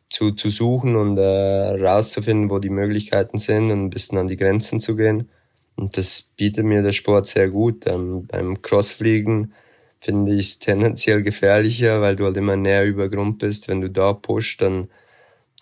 [0.09, 4.37] zu, zu suchen und äh, rauszufinden, wo die Möglichkeiten sind und ein bisschen an die
[4.37, 5.29] Grenzen zu gehen.
[5.75, 7.85] Und das bietet mir der Sport sehr gut.
[7.87, 9.53] Ähm, beim Crossfliegen
[9.99, 13.67] finde ich es tendenziell gefährlicher, weil du halt immer näher über Grund bist.
[13.67, 14.89] Wenn du da pusht, dann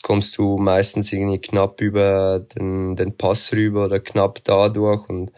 [0.03, 5.31] kommst du meistens irgendwie knapp über den, den Pass rüber oder knapp dadurch und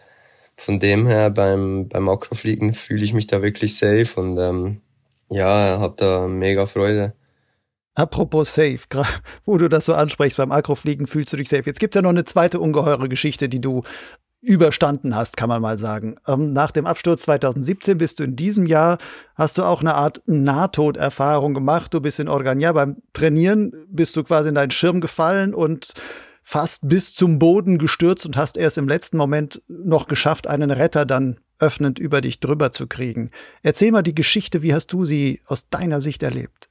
[0.56, 4.82] von dem her beim, beim Akrofliegen fühle ich mich da wirklich safe und ähm,
[5.30, 7.14] ja, habe da mega Freude.
[7.98, 8.78] Apropos safe,
[9.44, 11.64] wo du das so ansprichst, beim Akrofliegen fühlst du dich safe.
[11.66, 13.82] Jetzt gibt es ja noch eine zweite ungeheure Geschichte, die du
[14.40, 16.14] überstanden hast, kann man mal sagen.
[16.28, 18.98] Ähm, nach dem Absturz 2017 bist du in diesem Jahr,
[19.34, 21.92] hast du auch eine Art Nahtoderfahrung gemacht.
[21.92, 25.92] Du bist in Organia beim Trainieren, bist du quasi in deinen Schirm gefallen und
[26.40, 31.04] fast bis zum Boden gestürzt und hast erst im letzten Moment noch geschafft, einen Retter
[31.04, 33.32] dann öffnend über dich drüber zu kriegen.
[33.64, 36.67] Erzähl mal die Geschichte, wie hast du sie aus deiner Sicht erlebt?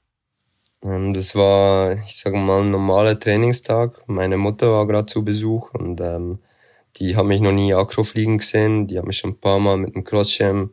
[0.88, 4.02] Ähm, das war, ich sage mal, ein normaler Trainingstag.
[4.08, 6.40] Meine Mutter war gerade zu Besuch und ähm,
[6.98, 8.88] die haben mich noch nie Akro fliegen gesehen.
[8.88, 10.72] Die haben mich schon ein paar Mal mit dem Crossschirm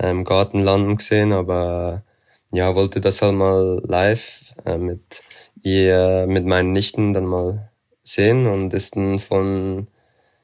[0.00, 2.04] im Garten landen gesehen, aber
[2.52, 5.22] ja, wollte das halt mal live äh, mit
[5.62, 7.70] ihr, mit meinen Nichten dann mal
[8.02, 9.88] sehen und ist dann von,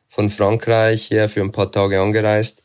[0.09, 2.65] von Frankreich her für ein paar Tage angereist.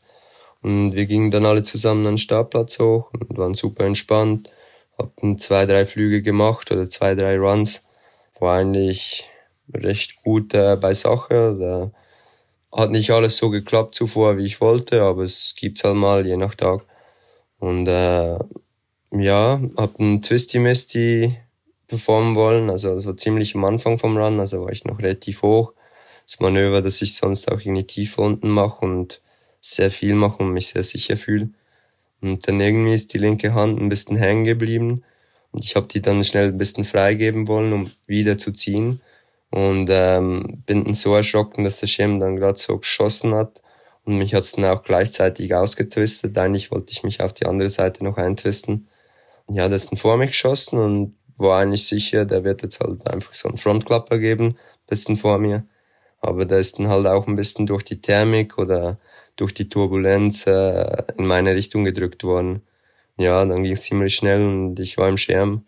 [0.62, 4.50] Und wir gingen dann alle zusammen an den Startplatz hoch und waren super entspannt.
[5.00, 7.86] Hatten zwei, drei Flüge gemacht oder zwei, drei Runs.
[8.38, 9.28] War eigentlich
[9.72, 11.56] recht gut äh, bei Sache.
[11.58, 11.90] Da
[12.78, 16.36] hat nicht alles so geklappt zuvor, wie ich wollte, aber es gibt's halt mal, je
[16.36, 16.84] nach Tag.
[17.58, 18.38] Und äh,
[19.12, 21.36] ja, hab einen Twisty Misty
[21.88, 25.42] performen wollen, also das war ziemlich am Anfang vom Run, also war ich noch relativ
[25.42, 25.72] hoch.
[26.24, 29.20] Das Manöver, das ich sonst auch irgendwie tiefer unten mache und
[29.60, 31.50] sehr viel mache und mich sehr sicher fühle.
[32.20, 35.02] Und dann irgendwie ist die linke Hand ein bisschen hängen geblieben
[35.52, 39.00] und ich habe die dann schnell ein bisschen freigeben wollen, um wieder zu ziehen.
[39.50, 43.62] Und ähm, bin dann so erschrocken, dass der Schirm dann gerade so geschossen hat.
[44.04, 46.38] Und mich hat's dann auch gleichzeitig ausgetwistet.
[46.38, 48.88] Eigentlich wollte ich mich auf die andere Seite noch eintwisten.
[49.50, 53.08] Ja, der ist dann vor mich geschossen und war eigentlich sicher, der wird jetzt halt
[53.10, 54.56] einfach so einen Frontklapper geben,
[54.86, 55.64] bisschen vor mir.
[56.20, 58.98] Aber der ist dann halt auch ein bisschen durch die Thermik oder
[59.40, 62.62] durch die Turbulenz äh, in meine Richtung gedrückt worden.
[63.18, 65.64] Ja, dann ging es ziemlich schnell und ich war im Schirm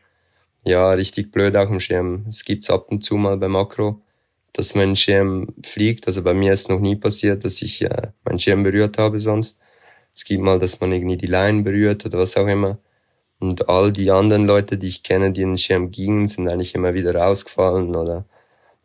[0.64, 2.24] ja, richtig blöd auch im Schirm.
[2.28, 4.00] Es gibt's ab und zu mal beim Makro,
[4.52, 6.06] dass mein Schirm fliegt.
[6.06, 9.60] Also bei mir ist noch nie passiert, dass ich äh, meinen Schirm berührt habe sonst.
[10.14, 12.78] Es gibt mal, dass man irgendwie die Line berührt oder was auch immer.
[13.40, 16.74] Und all die anderen Leute, die ich kenne, die in den Schirm gingen, sind eigentlich
[16.74, 18.24] immer wieder rausgefallen oder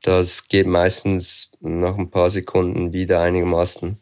[0.01, 3.99] das geht meistens nach ein paar Sekunden wieder einigermaßen.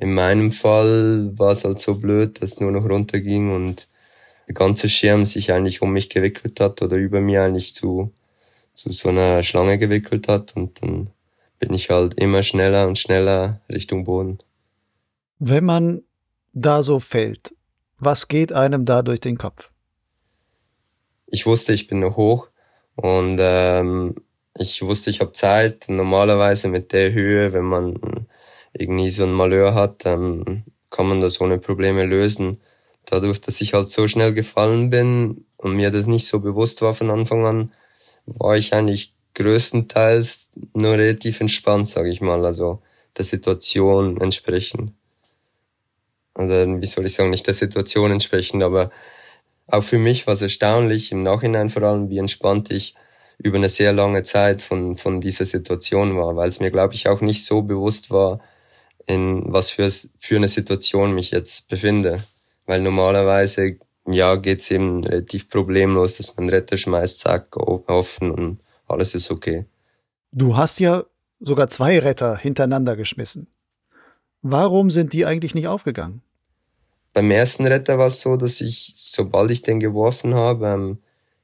[0.00, 3.86] In meinem Fall war es halt so blöd, dass es nur noch runterging und
[4.48, 8.10] der ganze Schirm sich eigentlich um mich gewickelt hat oder über mir eigentlich zu,
[8.72, 11.10] zu so einer Schlange gewickelt hat und dann
[11.58, 14.38] bin ich halt immer schneller und schneller Richtung Boden.
[15.38, 16.02] Wenn man
[16.54, 17.54] da so fällt,
[17.98, 19.70] was geht einem da durch den Kopf?
[21.26, 22.48] Ich wusste, ich bin noch hoch
[22.96, 24.14] und ähm,
[24.56, 25.84] ich wusste, ich habe Zeit.
[25.88, 28.26] Normalerweise mit der Höhe, wenn man
[28.72, 32.60] irgendwie so ein Malheur hat, ähm, kann man das ohne Probleme lösen
[33.10, 36.94] dadurch, dass ich halt so schnell gefallen bin und mir das nicht so bewusst war
[36.94, 37.72] von Anfang an,
[38.26, 42.82] war ich eigentlich größtenteils nur relativ entspannt, sage ich mal, also
[43.16, 44.92] der Situation entsprechend.
[46.34, 48.90] Also wie soll ich sagen, nicht der Situation entsprechend, aber
[49.66, 52.94] auch für mich war es erstaunlich, im Nachhinein vor allem, wie entspannt ich
[53.38, 57.08] über eine sehr lange Zeit von, von dieser Situation war, weil es mir, glaube ich,
[57.08, 58.40] auch nicht so bewusst war,
[59.06, 62.24] in was für, für eine Situation mich jetzt befinde
[62.70, 69.16] weil normalerweise ja geht's eben relativ problemlos, dass man Retter schmeißt, zack, offen und alles
[69.16, 69.66] ist okay.
[70.30, 71.04] Du hast ja
[71.40, 73.48] sogar zwei Retter hintereinander geschmissen.
[74.40, 76.22] Warum sind die eigentlich nicht aufgegangen?
[77.12, 80.98] Beim ersten Retter war es so, dass ich, sobald ich den geworfen habe, ähm,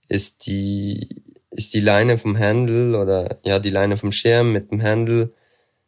[0.09, 4.81] ist die, ist die Leine vom Handle oder ja, die Leine vom Schirm mit dem
[4.81, 5.33] Handle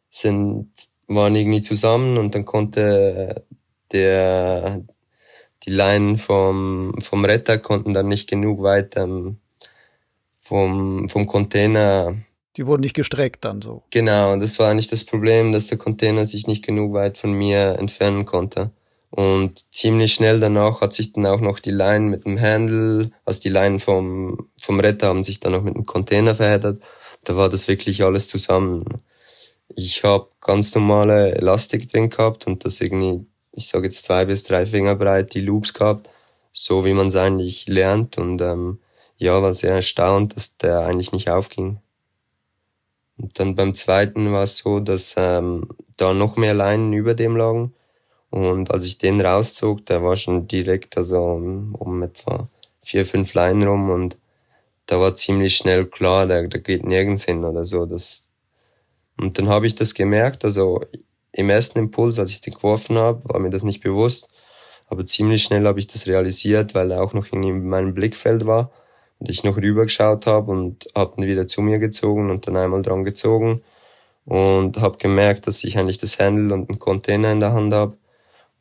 [0.09, 0.69] sind,
[1.09, 3.43] waren irgendwie zusammen und dann konnte
[3.91, 4.81] der,
[5.63, 9.37] die Leinen vom, vom Retter konnten dann nicht genug weit ähm,
[10.35, 12.15] vom, vom Container.
[12.57, 13.83] Die wurden nicht gestreckt dann so.
[13.91, 17.77] Genau, das war eigentlich das Problem, dass der Container sich nicht genug weit von mir
[17.79, 18.71] entfernen konnte.
[19.11, 23.41] Und ziemlich schnell danach hat sich dann auch noch die Leinen mit dem Handle, also
[23.41, 26.85] die Leinen vom, vom Retter haben sich dann noch mit dem Container verheddert.
[27.23, 28.85] Da war das wirklich alles zusammen.
[29.75, 33.25] Ich habe ganz normale Elastik drin gehabt und das irgendwie
[33.59, 36.09] ich sage jetzt zwei bis drei Finger breit, die Loops gehabt,
[36.51, 38.79] so wie man es eigentlich lernt und ähm,
[39.17, 41.79] ja, war sehr erstaunt, dass der eigentlich nicht aufging.
[43.17, 47.35] Und dann beim zweiten war es so, dass ähm, da noch mehr Leinen über dem
[47.35, 47.73] lagen.
[48.29, 52.47] Und als ich den rauszog, der war schon direkt also um, um etwa
[52.81, 54.17] vier, fünf Leinen rum und
[54.85, 57.85] da war ziemlich schnell klar, der, geht nirgends hin oder so.
[57.85, 58.28] Das,
[59.19, 60.81] und dann habe ich das gemerkt, also
[61.31, 64.29] im ersten Impuls, als ich den geworfen habe, war mir das nicht bewusst.
[64.87, 68.71] Aber ziemlich schnell habe ich das realisiert, weil er auch noch in meinem Blickfeld war
[69.19, 72.81] und ich noch rübergeschaut habe und habe ihn wieder zu mir gezogen und dann einmal
[72.81, 73.61] dran gezogen
[74.25, 77.97] und habe gemerkt, dass ich eigentlich das Handle und einen Container in der Hand habe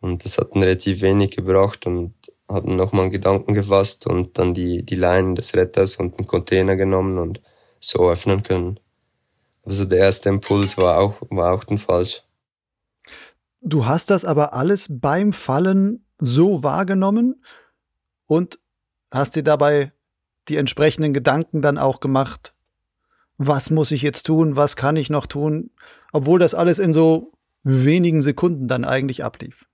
[0.01, 2.15] und das hat dann relativ wenig gebracht und
[2.49, 6.77] habe nochmal einen Gedanken gefasst und dann die, die Leinen des Retters und einen Container
[6.77, 7.41] genommen und
[7.81, 8.81] so öffnen können.
[9.69, 12.23] Also der erste Impuls war auch, war auch dann falsch.
[13.61, 17.45] Du hast das aber alles beim Fallen so wahrgenommen
[18.27, 18.59] und
[19.11, 19.93] hast dir dabei
[20.49, 22.55] die entsprechenden Gedanken dann auch gemacht,
[23.37, 25.71] was muss ich jetzt tun, was kann ich noch tun,
[26.15, 29.67] obwohl das alles in so wenigen Sekunden dann eigentlich ablief.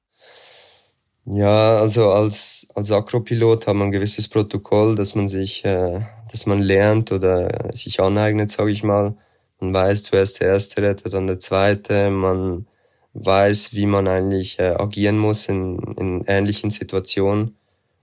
[1.25, 6.01] Ja, also als, als Akropilot hat man ein gewisses Protokoll, dass man sich, äh,
[6.33, 9.17] dass man lernt oder sich aneignet, sage ich mal.
[9.61, 12.11] Man weiß zuerst der erste Retter, dann der zweite.
[12.11, 12.67] Man
[13.15, 17.57] weiß, wie man eigentlich äh, agieren muss in, in ähnlichen Situationen.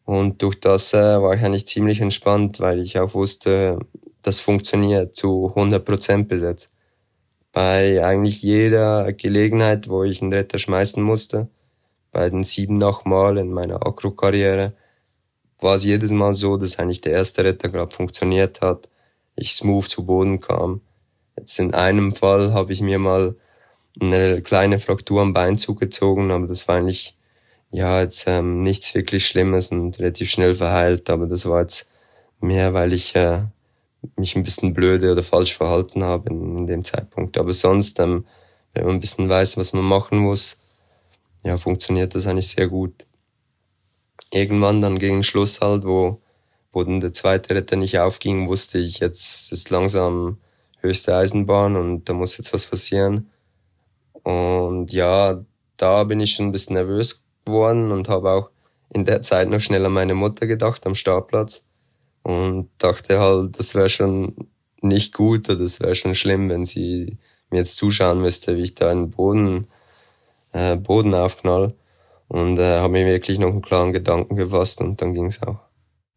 [0.06, 3.80] Und durch das äh, war ich eigentlich ziemlich entspannt, weil ich auch wusste,
[4.22, 6.72] das funktioniert zu 100 Prozent besetzt.
[7.52, 11.50] Bei eigentlich jeder Gelegenheit, wo ich einen Retter schmeißen musste,
[12.12, 14.74] bei den sieben Mal in meiner Akro-Karriere,
[15.60, 18.90] war es jedes Mal so, dass eigentlich der erste Retter gerade funktioniert hat,
[19.36, 20.82] ich smooth zu Boden kam.
[21.38, 23.36] Jetzt in einem Fall habe ich mir mal
[24.00, 27.15] eine kleine Fraktur am Bein zugezogen, aber das war eigentlich
[27.72, 31.89] ja jetzt ähm, nichts wirklich Schlimmes und relativ schnell verheilt, aber das war jetzt
[32.41, 33.44] mehr, weil ich äh,
[34.17, 37.38] mich ein bisschen blöde oder falsch verhalten habe in, in dem Zeitpunkt.
[37.38, 38.26] Aber sonst, ähm,
[38.74, 40.58] wenn man ein bisschen weiß, was man machen muss,
[41.44, 43.06] ja, funktioniert das eigentlich sehr gut.
[44.32, 46.22] Irgendwann dann gegen Schluss halt, wo,
[46.72, 50.38] wo dann der zweite Retter nicht aufging, wusste ich, jetzt ist langsam
[50.82, 53.30] höchste Eisenbahn und da muss jetzt was passieren.
[54.24, 55.44] Und ja,
[55.78, 58.50] da bin ich schon ein bisschen nervös geworden und habe auch
[58.94, 61.63] in der Zeit noch schnell an meine Mutter gedacht am Startplatz
[62.24, 64.36] und dachte halt, das wäre schon
[64.82, 67.17] nicht gut oder das wäre schon schlimm, wenn sie
[67.50, 69.67] mir jetzt zuschauen müsste, wie ich da einen Boden,
[70.54, 71.74] äh, Boden aufknall.
[72.28, 75.60] Und äh, habe mir wirklich noch einen klaren Gedanken gefasst und dann ging's auch.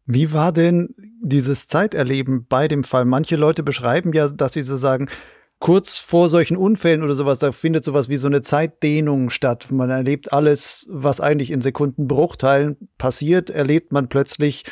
[0.05, 3.05] Wie war denn dieses Zeiterleben bei dem Fall?
[3.05, 5.07] Manche Leute beschreiben ja, dass sie so sagen,
[5.59, 9.71] kurz vor solchen Unfällen oder sowas, da findet sowas wie so eine Zeitdehnung statt.
[9.71, 14.63] Man erlebt alles, was eigentlich in Sekundenbruchteilen passiert, erlebt man plötzlich,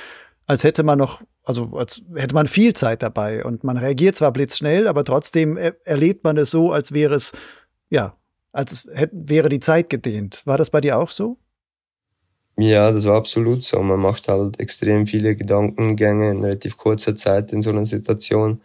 [0.45, 3.43] als hätte man noch, also als hätte man viel Zeit dabei.
[3.43, 7.31] Und man reagiert zwar blitzschnell, aber trotzdem er erlebt man es so, als wäre es,
[7.89, 8.15] ja,
[8.51, 10.43] als hätte, wäre die Zeit gedehnt.
[10.45, 11.39] War das bei dir auch so?
[12.57, 13.81] Ja, das war absolut so.
[13.81, 18.61] Man macht halt extrem viele Gedankengänge in relativ kurzer Zeit in so einer Situation.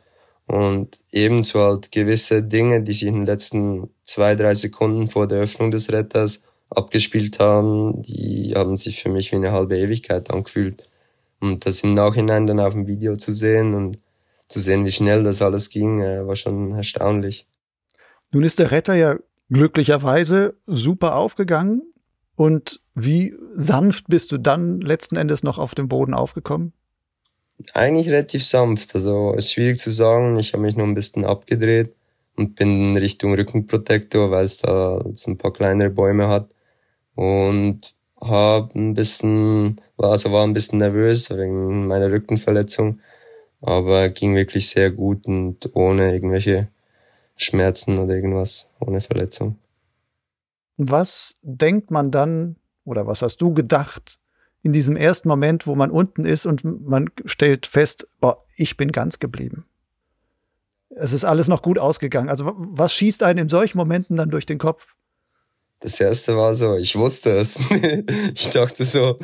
[0.47, 5.41] Und ebenso halt gewisse Dinge, die sich in den letzten zwei, drei Sekunden vor der
[5.41, 10.89] Öffnung des Retters abgespielt haben, die haben sich für mich wie eine halbe Ewigkeit angefühlt.
[11.41, 13.99] Und das im Nachhinein dann auf dem Video zu sehen und
[14.49, 17.47] zu sehen, wie schnell das alles ging, äh, war schon erstaunlich.
[18.33, 19.17] Nun ist der Retter ja
[19.51, 21.83] glücklicherweise super aufgegangen.
[22.37, 26.73] Und wie sanft bist du dann letzten Endes noch auf dem Boden aufgekommen?
[27.75, 28.95] Eigentlich relativ sanft.
[28.95, 30.39] Also ist schwierig zu sagen.
[30.39, 31.95] Ich habe mich nur ein bisschen abgedreht
[32.37, 36.55] und bin in Richtung Rückenprotektor, weil es da so ein paar kleinere Bäume hat.
[37.15, 43.01] Und habe ein bisschen, war, also war ein bisschen nervös wegen meiner Rückenverletzung.
[43.61, 46.69] Aber ging wirklich sehr gut und ohne irgendwelche
[47.37, 49.57] Schmerzen oder irgendwas, ohne Verletzung.
[50.77, 52.57] Was denkt man dann
[52.89, 54.19] oder was hast du gedacht,
[54.63, 58.91] in diesem ersten Moment, wo man unten ist und man stellt fest, boah, ich bin
[58.91, 59.67] ganz geblieben.
[60.91, 62.29] Es ist alles noch gut ausgegangen.
[62.29, 64.97] Also was schießt einen in solchen Momenten dann durch den Kopf?
[65.81, 67.59] Das erste war so, ich wusste es.
[68.35, 69.17] ich dachte so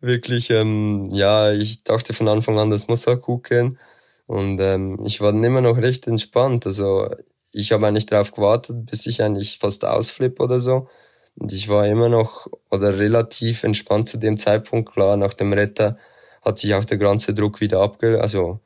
[0.00, 3.78] wirklich, ähm, ja, ich dachte von Anfang an, das muss auch gut gehen.
[4.26, 6.66] Und ähm, ich war immer noch recht entspannt.
[6.66, 7.08] Also
[7.52, 10.88] ich habe eigentlich darauf gewartet, bis ich eigentlich fast ausflippe oder so.
[11.36, 14.92] Und ich war immer noch oder relativ entspannt zu dem Zeitpunkt.
[14.92, 15.98] Klar, nach dem Retter
[16.42, 18.60] hat sich auch der ganze Druck wieder abge also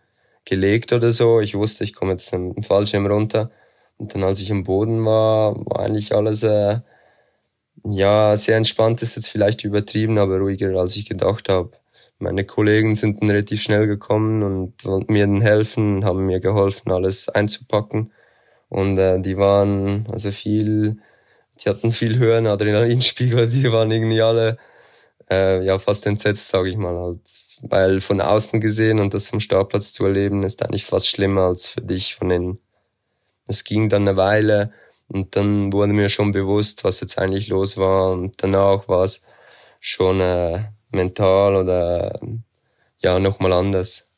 [0.44, 1.40] gelegt oder so.
[1.40, 3.50] Ich wusste, ich komme jetzt im Fallschirm runter.
[3.98, 6.80] Und dann, als ich am Boden war, war eigentlich alles, äh,
[7.84, 11.70] Ja, sehr entspannt ist jetzt vielleicht übertrieben, aber ruhiger, als ich gedacht habe.
[12.18, 16.90] Meine Kollegen sind dann relativ schnell gekommen und wollten mir dann helfen, haben mir geholfen,
[16.90, 18.12] alles einzupacken.
[18.68, 20.98] Und äh, die waren also viel,
[21.60, 24.58] die hatten viel höheren Adrenalinspiegel, die waren irgendwie alle
[25.30, 27.20] äh, ja fast entsetzt, sage ich mal halt.
[27.62, 31.68] Weil von außen gesehen und das vom Startplatz zu erleben, ist eigentlich fast schlimmer als
[31.68, 32.60] für dich von innen.
[33.48, 34.72] Es ging dann eine Weile
[35.08, 38.12] und dann wurde mir schon bewusst, was jetzt eigentlich los war.
[38.12, 39.22] Und danach war es
[39.80, 42.20] schon äh, mental oder
[42.98, 44.08] ja nochmal anders.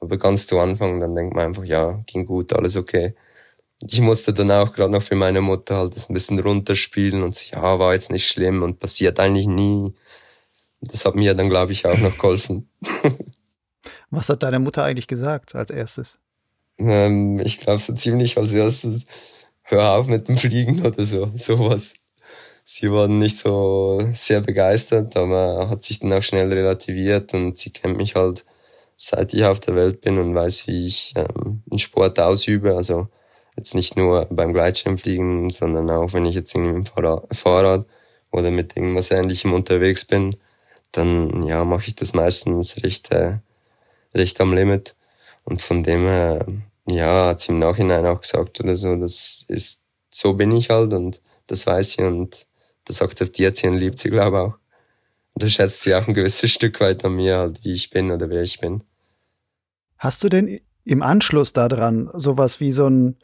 [0.00, 3.14] Aber ganz zu Anfang, dann denkt man einfach, ja, ging gut, alles okay.
[3.88, 7.34] Ich musste dann auch gerade noch für meine Mutter halt das ein bisschen runterspielen und
[7.34, 9.92] sich, ja, war jetzt nicht schlimm und passiert eigentlich nie.
[10.80, 12.68] Das hat mir dann, glaube ich, auch noch geholfen.
[14.10, 16.18] Was hat deine Mutter eigentlich gesagt als erstes?
[16.78, 19.06] Ähm, ich glaube so ziemlich als erstes,
[19.62, 21.94] hör auf mit dem Fliegen oder so, sowas.
[22.64, 27.70] Sie waren nicht so sehr begeistert, aber hat sich dann auch schnell relativiert und sie
[27.70, 28.44] kennt mich halt
[28.96, 32.76] seit ich auf der Welt bin und weiß, wie ich ähm, einen Sport ausübe.
[32.76, 33.08] Also
[33.56, 37.86] jetzt nicht nur beim Gleitschirmfliegen, sondern auch wenn ich jetzt irgendwie mit dem Fahrrad
[38.30, 40.34] oder mit irgendwas Ähnlichem unterwegs bin,
[40.92, 43.38] dann ja mache ich das meistens recht, äh,
[44.14, 44.94] recht am Limit.
[45.44, 46.46] Und von dem her,
[46.86, 49.80] ja, hat sie im Nachhinein auch gesagt oder so, das ist,
[50.10, 52.46] so bin ich halt und das weiß sie und
[52.84, 54.58] das akzeptiert sie und liebt sie, glaube ich auch.
[55.34, 58.10] Und das schätzt sie auch ein gewisses Stück weit an mir, halt, wie ich bin
[58.10, 58.82] oder wer ich bin.
[59.98, 63.16] Hast du denn im Anschluss daran sowas wie so ein,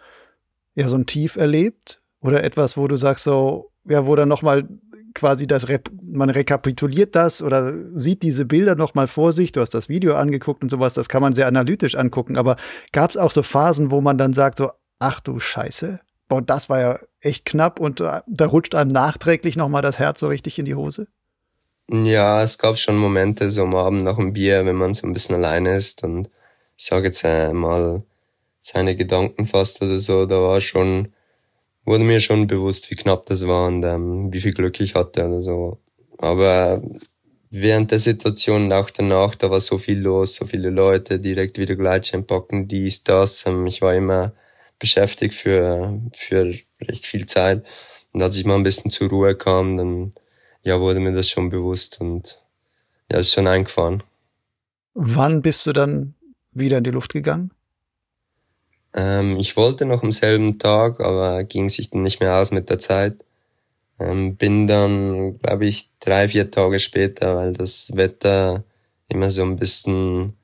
[0.78, 2.00] ja, so ein Tief erlebt?
[2.20, 4.68] Oder etwas, wo du sagst, so, ja, wo dann nochmal
[5.12, 5.66] quasi das,
[6.02, 9.50] man rekapituliert das oder sieht diese Bilder nochmal vor sich.
[9.50, 12.36] Du hast das Video angeguckt und sowas, das kann man sehr analytisch angucken.
[12.36, 12.56] Aber
[12.92, 14.70] gab es auch so Phasen, wo man dann sagt, so,
[15.00, 19.56] ach du Scheiße, boah, das war ja echt knapp und äh, da rutscht einem nachträglich
[19.56, 21.08] nochmal das Herz so richtig in die Hose?
[21.90, 25.12] Ja, es gab schon Momente, so am Abend nach dem Bier, wenn man so ein
[25.12, 26.28] bisschen alleine ist und
[26.76, 28.04] ich sage jetzt einmal
[28.60, 31.12] seine Gedanken fast oder so, da war schon
[31.88, 35.26] wurde mir schon bewusst, wie knapp das war und ähm, wie viel Glück ich hatte
[35.26, 35.78] oder so.
[36.18, 36.82] Aber
[37.50, 41.58] während der Situation und auch danach, da war so viel los, so viele Leute direkt
[41.58, 43.46] wieder Gleitschein packen, dies, das.
[43.46, 44.32] Ähm, ich war immer
[44.78, 47.64] beschäftigt für, für recht viel Zeit.
[48.12, 50.12] Und als ich mal ein bisschen zur Ruhe kam, dann
[50.62, 52.42] ja, wurde mir das schon bewusst und
[53.10, 54.02] ja, ist schon eingefahren.
[54.92, 56.14] Wann bist du dann
[56.52, 57.50] wieder in die Luft gegangen?
[58.94, 62.70] Ähm, ich wollte noch am selben Tag, aber ging sich dann nicht mehr aus mit
[62.70, 63.24] der Zeit.
[64.00, 68.64] Ähm, bin dann, glaube ich, drei, vier Tage später, weil das Wetter
[69.08, 70.36] immer so ein bisschen,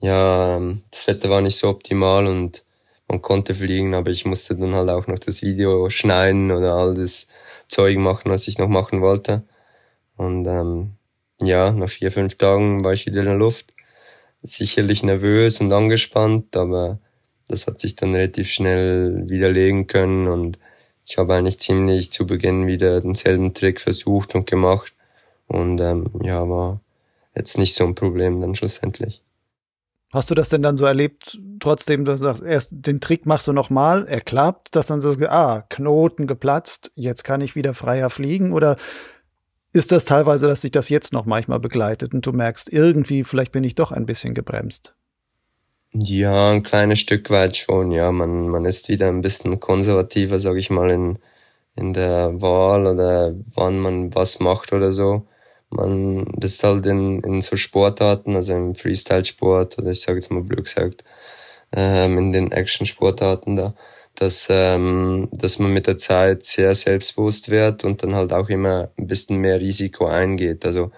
[0.00, 0.60] ja,
[0.90, 2.64] das Wetter war nicht so optimal und
[3.08, 6.94] man konnte fliegen, aber ich musste dann halt auch noch das Video schneiden oder all
[6.94, 7.26] das
[7.68, 9.44] Zeug machen, was ich noch machen wollte.
[10.16, 10.96] Und ähm,
[11.42, 13.72] ja, nach vier, fünf Tagen war ich wieder in der Luft.
[14.42, 17.00] Sicherlich nervös und angespannt, aber
[17.48, 20.58] das hat sich dann relativ schnell widerlegen können und
[21.06, 24.94] ich habe eigentlich ziemlich zu Beginn wieder denselben Trick versucht und gemacht
[25.46, 26.80] und ähm, ja, war
[27.34, 29.22] jetzt nicht so ein Problem dann schlussendlich.
[30.12, 33.52] Hast du das denn dann so erlebt, trotzdem, du sagst, erst den Trick machst du
[33.52, 38.52] nochmal, er klappt, dass dann so, ah, Knoten geplatzt, jetzt kann ich wieder freier fliegen?
[38.52, 38.76] Oder
[39.72, 43.52] ist das teilweise, dass sich das jetzt noch manchmal begleitet und du merkst, irgendwie, vielleicht
[43.52, 44.94] bin ich doch ein bisschen gebremst?
[45.94, 48.12] Ja, ein kleines Stück weit schon, ja.
[48.12, 51.18] Man, man ist wieder ein bisschen konservativer, sag ich mal, in,
[51.76, 55.26] in der Wahl oder wann man was macht oder so.
[55.70, 60.30] Man, das ist halt in, in so Sportarten, also im Freestyle-Sport oder ich sage jetzt
[60.30, 61.04] mal blöd gesagt,
[61.72, 63.74] ähm, in den Action-Sportarten da,
[64.16, 68.90] dass, ähm, dass man mit der Zeit sehr selbstbewusst wird und dann halt auch immer
[68.98, 70.64] ein bisschen mehr Risiko eingeht.
[70.66, 70.90] Also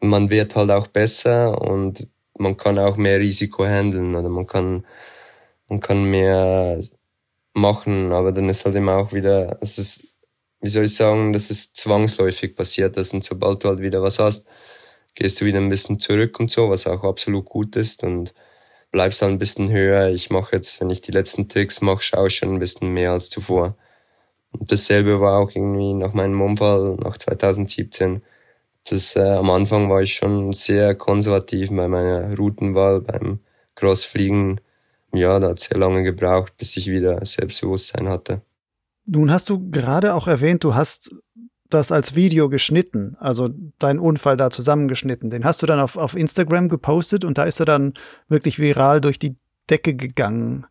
[0.00, 2.08] man wird halt auch besser und
[2.38, 4.86] man kann auch mehr Risiko handeln oder man kann,
[5.68, 6.80] man kann mehr
[7.54, 10.04] machen, aber dann ist halt immer auch wieder, es ist,
[10.60, 14.18] wie soll ich sagen, das ist zwangsläufig passiert, dass und sobald du halt wieder was
[14.18, 14.46] hast,
[15.14, 18.34] gehst du wieder ein bisschen zurück und so, was auch absolut gut ist und
[18.92, 20.10] bleibst dann ein bisschen höher.
[20.10, 23.12] Ich mache jetzt, wenn ich die letzten Tricks mache, schaue ich schon ein bisschen mehr
[23.12, 23.76] als zuvor.
[24.52, 28.22] Und dasselbe war auch irgendwie nach meinem Unfall, nach 2017
[28.88, 33.40] das, äh, am Anfang war ich schon sehr konservativ bei meiner Routenwahl, beim
[33.74, 34.60] Crossfliegen.
[35.14, 38.42] Ja, da hat sehr lange gebraucht, bis ich wieder Selbstbewusstsein hatte.
[39.04, 41.14] Nun hast du gerade auch erwähnt, du hast
[41.68, 45.30] das als Video geschnitten, also deinen Unfall da zusammengeschnitten.
[45.30, 47.94] Den hast du dann auf, auf Instagram gepostet und da ist er dann
[48.28, 49.36] wirklich viral durch die
[49.70, 50.66] Decke gegangen.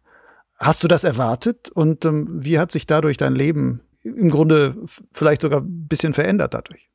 [0.59, 4.75] Hast du das erwartet und ähm, wie hat sich dadurch dein Leben im Grunde
[5.11, 6.90] vielleicht sogar ein bisschen verändert dadurch.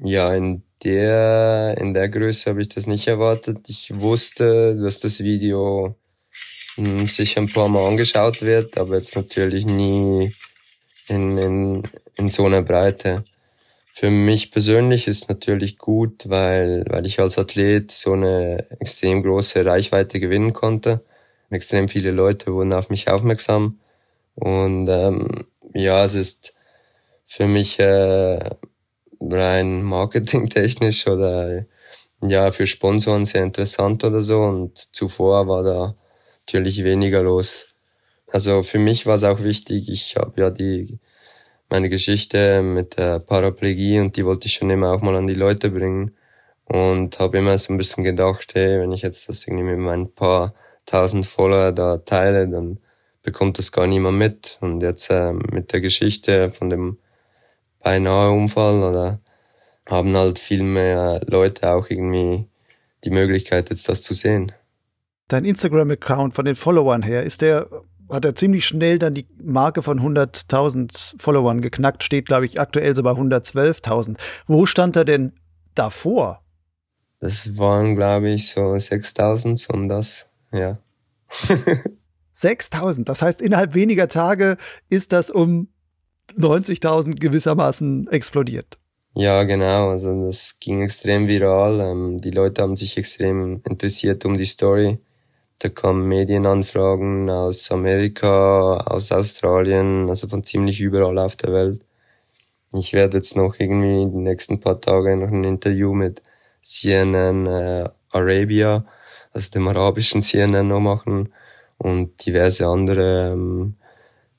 [0.00, 3.68] Ja, in der, in der Größe habe ich das nicht erwartet.
[3.68, 5.96] Ich wusste, dass das Video
[6.76, 10.32] hm, sich ein paar Mal angeschaut wird, aber jetzt natürlich nie
[11.08, 11.82] in, in,
[12.14, 13.24] in so einer Breite.
[13.92, 19.64] Für mich persönlich ist natürlich gut, weil, weil ich als Athlet so eine extrem große
[19.64, 21.04] Reichweite gewinnen konnte.
[21.50, 23.80] Extrem viele Leute wurden auf mich aufmerksam.
[24.36, 25.26] Und ähm,
[25.74, 26.54] ja, es ist
[27.26, 28.38] für mich äh,
[29.20, 31.66] rein marketingtechnisch oder
[32.22, 35.94] ja für Sponsoren sehr interessant oder so und zuvor war da
[36.46, 37.74] natürlich weniger los.
[38.32, 40.98] Also für mich war es auch wichtig, ich habe ja die
[41.70, 45.34] meine Geschichte mit der Paraplegie und die wollte ich schon immer auch mal an die
[45.34, 46.16] Leute bringen
[46.64, 50.12] und habe immer so ein bisschen gedacht, hey, wenn ich jetzt das irgendwie mit meinen
[50.14, 50.54] paar
[50.86, 52.78] tausend Follower da teile, dann
[53.22, 54.58] bekommt das gar niemand mit.
[54.60, 56.98] Und jetzt äh, mit der Geschichte von dem
[57.88, 59.18] beinahe Unfall oder
[59.86, 62.46] haben halt viel mehr Leute auch irgendwie
[63.04, 64.52] die Möglichkeit, jetzt das zu sehen.
[65.28, 67.66] Dein Instagram-Account von den Followern her, ist der,
[68.10, 72.94] hat er ziemlich schnell dann die Marke von 100.000 Followern geknackt, steht, glaube ich, aktuell
[72.94, 74.18] so bei 112.000.
[74.46, 75.32] Wo stand er denn
[75.74, 76.42] davor?
[77.20, 80.78] Das waren, glaube ich, so 6.000 um das, ja.
[82.36, 84.58] 6.000, das heißt, innerhalb weniger Tage
[84.90, 85.68] ist das um
[86.36, 88.78] 90.000 gewissermaßen explodiert.
[89.14, 89.88] Ja, genau.
[89.90, 91.80] Also das ging extrem viral.
[91.80, 94.98] Ähm, die Leute haben sich extrem interessiert um die Story.
[95.58, 101.84] Da kamen Medienanfragen aus Amerika, aus Australien, also von ziemlich überall auf der Welt.
[102.72, 106.22] Ich werde jetzt noch irgendwie die nächsten paar Tage noch ein Interview mit
[106.62, 108.84] CNN äh, Arabia,
[109.32, 111.32] also dem arabischen CNN noch machen
[111.78, 113.76] und diverse andere, ähm,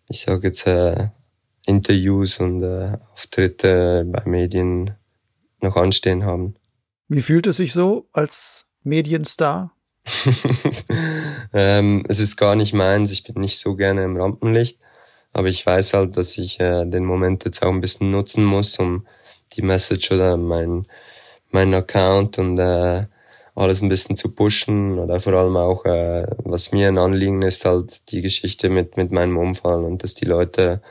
[0.07, 1.09] ich sage jetzt äh,
[1.69, 4.95] Interviews und äh, Auftritte bei Medien
[5.61, 6.55] noch anstehen haben.
[7.07, 9.71] Wie fühlt es sich so als Medienstar?
[11.53, 13.11] ähm, es ist gar nicht meins.
[13.11, 14.79] Ich bin nicht so gerne im Rampenlicht.
[15.31, 18.79] Aber ich weiß halt, dass ich äh, den Moment jetzt auch ein bisschen nutzen muss,
[18.79, 19.05] um
[19.53, 20.87] die Message oder mein,
[21.51, 23.05] mein Account und äh,
[23.53, 27.65] alles ein bisschen zu pushen oder vor allem auch, äh, was mir ein Anliegen ist,
[27.65, 30.81] halt die Geschichte mit, mit meinem Unfall und dass die Leute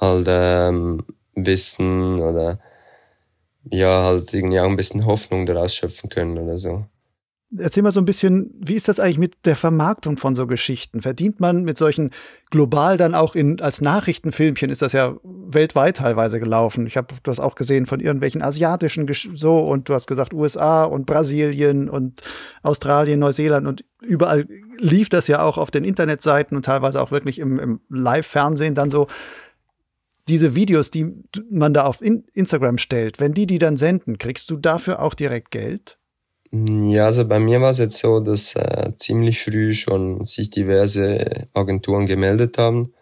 [0.00, 2.58] halt ähm, wissen oder
[3.70, 6.84] ja, halt irgendwie auch ein bisschen Hoffnung daraus schöpfen können oder so.
[7.56, 11.00] Erzähl mal so ein bisschen, wie ist das eigentlich mit der Vermarktung von so Geschichten?
[11.00, 12.10] Verdient man mit solchen
[12.50, 16.86] global dann auch in, als Nachrichtenfilmchen ist das ja weltweit teilweise gelaufen.
[16.86, 21.06] Ich habe das auch gesehen von irgendwelchen asiatischen so und du hast gesagt USA und
[21.06, 22.22] Brasilien und
[22.64, 24.46] Australien, Neuseeland und überall
[24.78, 28.90] lief das ja auch auf den Internetseiten und teilweise auch wirklich im, im Live-Fernsehen dann
[28.90, 29.06] so
[30.28, 31.06] diese Videos, die
[31.50, 35.50] man da auf Instagram stellt, wenn die die dann senden, kriegst du dafür auch direkt
[35.50, 35.98] Geld?
[36.52, 41.48] Ja, also bei mir war es jetzt so, dass äh, ziemlich früh schon sich diverse
[41.54, 42.92] Agenturen gemeldet haben,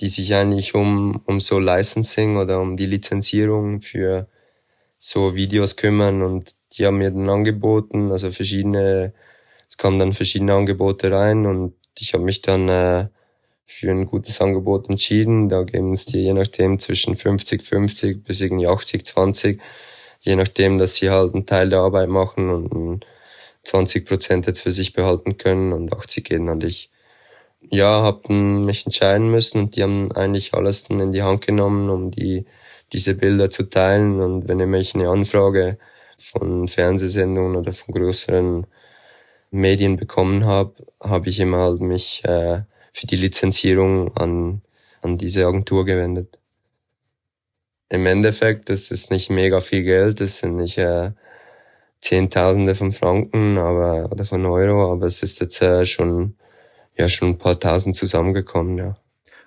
[0.00, 4.28] die sich eigentlich um, um so Licensing oder um die Lizenzierung für
[4.98, 9.12] so Videos kümmern und die haben mir dann angeboten, also verschiedene,
[9.68, 13.08] es kamen dann verschiedene Angebote rein und ich habe mich dann äh,
[13.72, 15.48] für ein gutes Angebot entschieden.
[15.48, 19.58] Da geben es dir je nachdem zwischen 50-50 bis irgendwie 80-20,
[20.20, 23.06] je nachdem, dass sie halt einen Teil der Arbeit machen und
[23.64, 26.90] 20 Prozent jetzt für sich behalten können und 80 gehen an dich.
[27.70, 31.90] Ja, hab mich entscheiden müssen und die haben eigentlich alles dann in die Hand genommen,
[31.90, 32.44] um die,
[32.92, 35.78] diese Bilder zu teilen und wenn ich eine Anfrage
[36.18, 38.66] von Fernsehsendungen oder von größeren
[39.50, 42.62] Medien bekommen habe, habe ich immer halt mich äh,
[42.92, 44.62] für die Lizenzierung an,
[45.00, 46.38] an diese Agentur gewendet.
[47.88, 51.10] Im Endeffekt, das ist nicht mega viel Geld, das sind nicht äh,
[52.00, 56.36] Zehntausende von Franken aber, oder von Euro, aber es ist jetzt äh, schon,
[56.96, 58.94] ja, schon ein paar Tausend zusammengekommen, ja.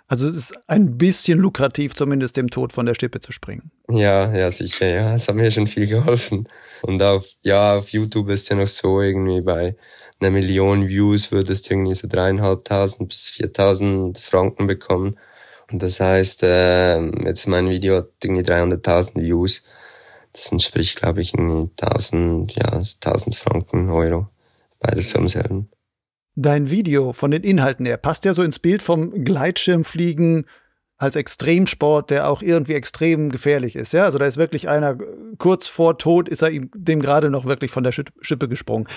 [0.08, 3.72] Also es ist ein bisschen lukrativ, zumindest dem Tod von der Stippe zu springen.
[3.90, 5.16] Ja, ja, sicher, ja.
[5.16, 6.48] Es hat mir schon viel geholfen.
[6.84, 9.76] Und auf, ja, auf YouTube ist ja noch so irgendwie bei
[10.20, 15.18] einer Million Views würdest du irgendwie so dreieinhalbtausend bis viertausend Franken bekommen.
[15.72, 19.64] Und das heißt, äh, jetzt mein Video hat irgendwie 300.000 Views.
[20.34, 24.28] Das entspricht, glaube ich, irgendwie 1000, ja, 1000 Franken, Euro.
[24.80, 25.70] Beides so selben.
[26.36, 30.46] Dein Video von den Inhalten her passt ja so ins Bild vom Gleitschirmfliegen
[30.98, 33.94] als Extremsport, der auch irgendwie extrem gefährlich ist.
[33.94, 34.98] Ja, also da ist wirklich einer
[35.38, 38.88] kurz vor Tod ist er ihm dem gerade noch wirklich von der Schippe gesprungen.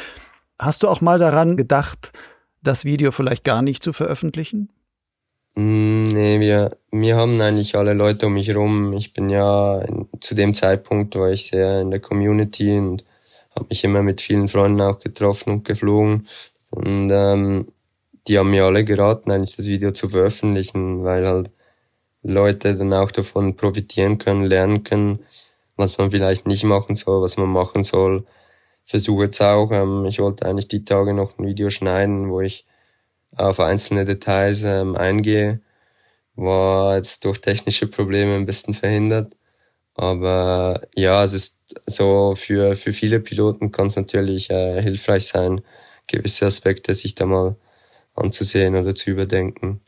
[0.58, 2.12] Hast du auch mal daran gedacht,
[2.62, 4.70] das Video vielleicht gar nicht zu veröffentlichen?
[5.54, 8.92] Hm, nee, wir, wir haben eigentlich alle Leute um mich herum.
[8.92, 9.84] Ich bin ja
[10.20, 13.04] zu dem Zeitpunkt war ich sehr in der Community und
[13.56, 16.28] habe mich immer mit vielen Freunden auch getroffen und geflogen.
[16.70, 17.72] Und ähm,
[18.28, 21.50] die haben mir alle geraten, eigentlich das Video zu veröffentlichen, weil halt
[22.22, 25.20] Leute dann auch davon profitieren können, lernen können,
[25.76, 28.26] was man vielleicht nicht machen soll, was man machen soll.
[28.84, 32.66] Versuche jetzt auch, ähm, ich wollte eigentlich die Tage noch ein Video schneiden, wo ich
[33.36, 35.60] auf einzelne Details ähm, eingehe.
[36.36, 39.36] War jetzt durch technische Probleme ein bisschen verhindert.
[39.94, 45.62] Aber ja, es ist so für, für viele Piloten kann es natürlich äh, hilfreich sein,
[46.08, 47.56] gewisse Aspekte sich da mal
[48.14, 49.80] anzusehen oder zu überdenken.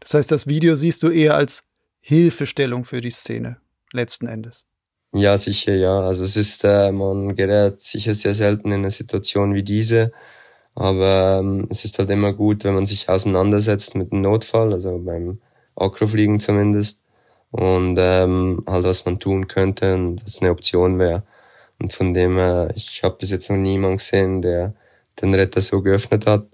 [0.00, 1.64] Das heißt, das Video siehst du eher als
[2.00, 3.58] Hilfestellung für die Szene,
[3.92, 4.66] letzten Endes.
[5.12, 6.00] Ja, sicher, ja.
[6.00, 10.12] Also es ist, äh, man gerät sicher sehr selten in eine Situation wie diese.
[10.74, 14.98] Aber ähm, es ist halt immer gut, wenn man sich auseinandersetzt mit einem Notfall, also
[14.98, 15.40] beim
[15.76, 17.00] Akrofliegen zumindest.
[17.50, 21.24] Und ähm, halt, was man tun könnte und was eine Option wäre.
[21.80, 24.74] Und von dem her, ich habe bis jetzt noch niemanden gesehen, der
[25.20, 26.46] den Retter so geöffnet hat.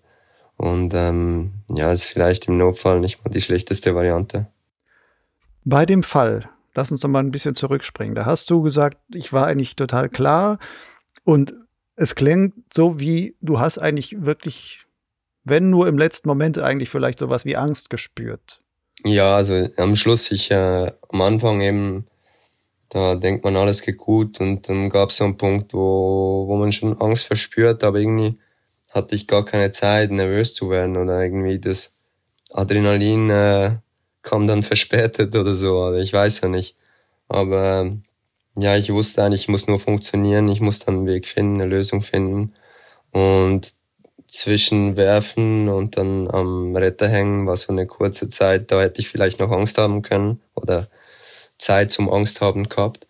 [0.57, 4.47] Und ähm, ja, ist vielleicht im Notfall nicht mal die schlechteste Variante.
[5.65, 8.15] Bei dem Fall, lass uns doch mal ein bisschen zurückspringen.
[8.15, 10.59] Da hast du gesagt, ich war eigentlich total klar
[11.25, 11.55] und
[11.97, 14.85] es klingt so wie, du hast eigentlich wirklich,
[15.45, 18.61] wenn nur im letzten Moment eigentlich vielleicht sowas wie Angst gespürt.
[19.05, 22.07] Ja, also am Schluss, ich äh, am Anfang eben,
[22.89, 26.57] da denkt man, alles geht gut und dann gab es so einen Punkt, wo, wo
[26.57, 28.39] man schon Angst verspürt, aber irgendwie
[28.95, 31.95] hatte ich gar keine Zeit, nervös zu werden oder irgendwie das
[32.53, 33.77] Adrenalin äh,
[34.23, 36.77] kam dann verspätet oder so, oder ich weiß ja nicht.
[37.29, 37.91] Aber
[38.57, 41.67] ja, ich wusste eigentlich, ich muss nur funktionieren, ich muss dann einen Weg finden, eine
[41.67, 42.55] Lösung finden.
[43.11, 43.75] Und
[44.27, 49.09] zwischen werfen und dann am Retter hängen war so eine kurze Zeit, da hätte ich
[49.09, 50.89] vielleicht noch Angst haben können oder
[51.59, 53.07] Zeit zum Angst haben gehabt.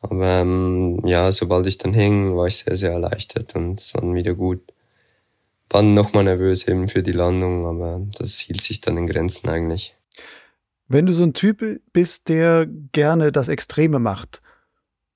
[0.00, 4.02] Aber ähm, ja, sobald ich dann hing, war ich sehr, sehr erleichtert und es war
[4.02, 4.60] dann wieder gut.
[5.74, 9.96] War nochmal nervös eben für die Landung, aber das hielt sich dann in Grenzen eigentlich.
[10.86, 14.40] Wenn du so ein Typ bist, der gerne das Extreme macht,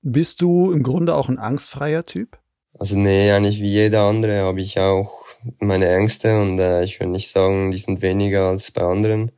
[0.01, 2.39] bist du im Grunde auch ein angstfreier Typ?
[2.77, 5.23] Also nee, eigentlich wie jeder andere habe ich auch
[5.59, 9.31] meine Ängste und äh, ich würde nicht sagen, die sind weniger als bei anderen.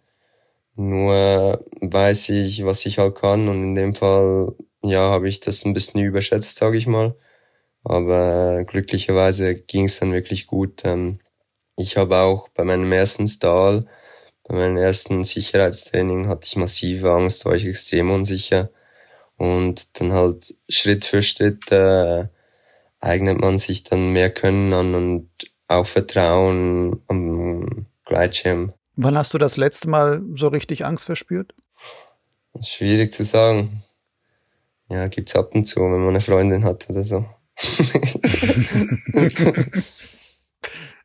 [0.73, 5.65] Nur weiß ich, was ich halt kann und in dem Fall, ja, habe ich das
[5.65, 7.13] ein bisschen überschätzt, sage ich mal.
[7.83, 10.81] Aber glücklicherweise ging es dann wirklich gut.
[10.85, 11.19] Ähm,
[11.75, 13.87] ich habe auch bei meinem ersten Stall
[14.51, 18.69] bei meinem ersten Sicherheitstraining hatte ich massive Angst, war ich extrem unsicher.
[19.37, 22.27] Und dann halt Schritt für Schritt äh,
[22.99, 25.29] eignet man sich dann mehr Können an und
[25.69, 28.73] auch Vertrauen am Gleitschirm.
[28.97, 31.55] Wann hast du das letzte Mal so richtig Angst verspürt?
[32.61, 33.81] Schwierig zu sagen.
[34.89, 37.25] Ja, gibt's ab und zu, wenn man eine Freundin hat oder so.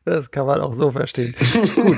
[0.05, 1.35] das kann man auch so verstehen.
[1.75, 1.97] Gut.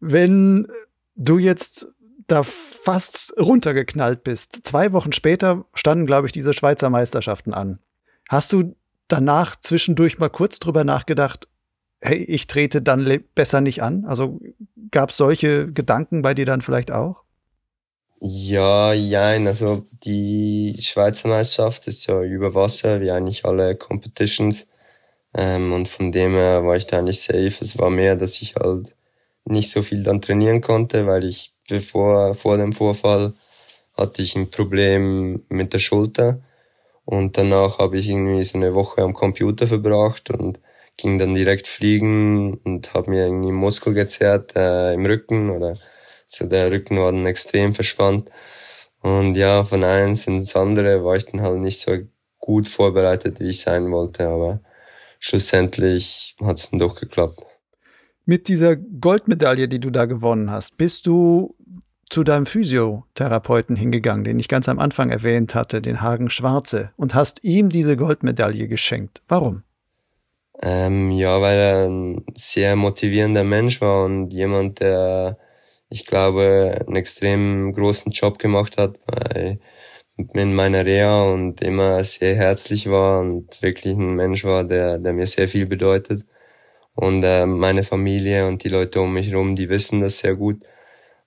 [0.00, 0.68] Wenn
[1.16, 1.86] du jetzt
[2.26, 7.78] da fast runtergeknallt bist, zwei Wochen später standen, glaube ich, diese Schweizer Meisterschaften an.
[8.28, 8.74] Hast du
[9.08, 11.48] danach zwischendurch mal kurz drüber nachgedacht,
[12.00, 14.04] hey, ich trete dann besser nicht an?
[14.04, 14.40] Also
[14.90, 17.23] gab es solche Gedanken bei dir dann vielleicht auch?
[18.26, 24.66] Ja, jein, also die Schweizer Meisterschaft ist ja über Wasser, wie eigentlich alle Competitions.
[25.34, 27.54] Ähm, und von dem her war ich da eigentlich safe.
[27.60, 28.94] Es war mehr, dass ich halt
[29.46, 33.34] nicht so viel dann trainieren konnte, weil ich bevor vor dem Vorfall
[33.96, 36.40] hatte ich ein Problem mit der Schulter
[37.06, 40.60] und danach habe ich irgendwie so eine Woche am Computer verbracht und
[40.96, 45.76] ging dann direkt fliegen und habe mir irgendwie Muskel gezerrt äh, im Rücken oder
[46.36, 48.30] so der Rücken war dann extrem verspannt
[49.00, 51.98] und ja von eins ins andere war ich dann halt nicht so
[52.38, 54.60] gut vorbereitet wie ich sein wollte aber
[55.24, 57.42] schlussendlich hat es dann doch geklappt.
[58.26, 61.54] Mit dieser Goldmedaille, die du da gewonnen hast, bist du
[62.10, 67.14] zu deinem Physiotherapeuten hingegangen, den ich ganz am Anfang erwähnt hatte, den Hagen Schwarze, und
[67.14, 69.22] hast ihm diese Goldmedaille geschenkt.
[69.26, 69.62] Warum?
[70.62, 75.38] Ähm, ja, weil er ein sehr motivierender Mensch war und jemand, der,
[75.94, 79.60] ich glaube, einen extrem großen Job gemacht hat bei,
[80.34, 85.12] in meiner Reha und immer sehr herzlich war und wirklich ein Mensch war, der, der
[85.12, 86.24] mir sehr viel bedeutet.
[86.94, 90.64] Und äh, meine Familie und die Leute um mich herum, die wissen das sehr gut.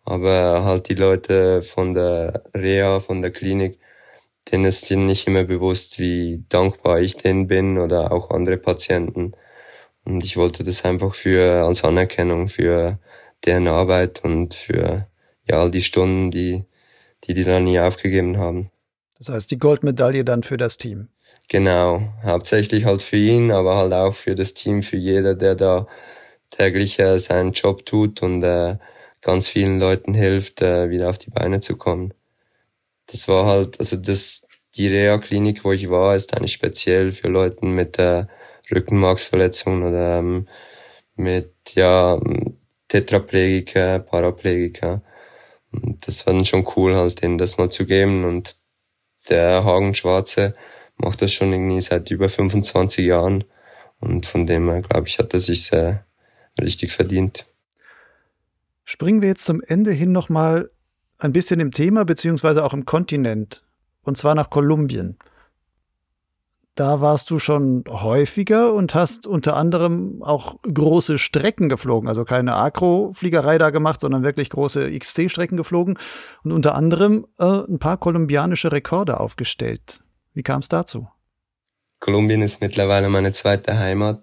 [0.06, 3.80] Aber halt die Leute von der Reha, von der Klinik,
[4.52, 9.34] denen ist ihnen nicht immer bewusst, wie dankbar ich denen bin oder auch andere Patienten.
[10.06, 13.00] Und ich wollte das einfach für als Anerkennung für
[13.46, 15.08] deren Arbeit und für
[15.46, 16.66] ja, all die Stunden, die,
[17.24, 18.72] die die da nie aufgegeben haben.
[19.18, 21.10] Das heißt, die Goldmedaille dann für das Team.
[21.50, 25.88] Genau, hauptsächlich halt für ihn, aber halt auch für das Team, für jeder, der da
[26.50, 28.78] täglich äh, seinen Job tut und äh,
[29.22, 32.14] ganz vielen Leuten hilft, äh, wieder auf die Beine zu kommen.
[33.08, 37.66] Das war halt, also das, die Reha-Klinik, wo ich war, ist eigentlich speziell für Leute
[37.66, 38.26] mit äh,
[38.70, 40.48] Rückenmarksverletzungen oder ähm,
[41.16, 42.20] mit ja
[42.88, 45.02] Tetraplegiker, Paraplegiker.
[45.72, 48.24] Und das war dann schon cool, halt denen das mal zu geben.
[48.24, 48.58] Und
[49.30, 50.56] der Hagen Schwarze,
[50.98, 53.44] macht das schon irgendwie seit über 25 Jahren.
[54.00, 56.06] Und von dem her, glaube ich, hat er sich sehr
[56.60, 57.46] richtig verdient.
[58.84, 60.72] Springen wir jetzt zum Ende hin nochmal
[61.18, 63.64] ein bisschen im Thema, beziehungsweise auch im Kontinent.
[64.04, 65.18] Und zwar nach Kolumbien.
[66.78, 72.08] Da warst du schon häufiger und hast unter anderem auch große Strecken geflogen.
[72.08, 75.98] Also keine Akrofliegerei da gemacht, sondern wirklich große XC-Strecken geflogen
[76.44, 80.02] und unter anderem äh, ein paar kolumbianische Rekorde aufgestellt.
[80.36, 81.08] Wie kam es dazu?
[82.00, 84.22] Kolumbien ist mittlerweile meine zweite Heimat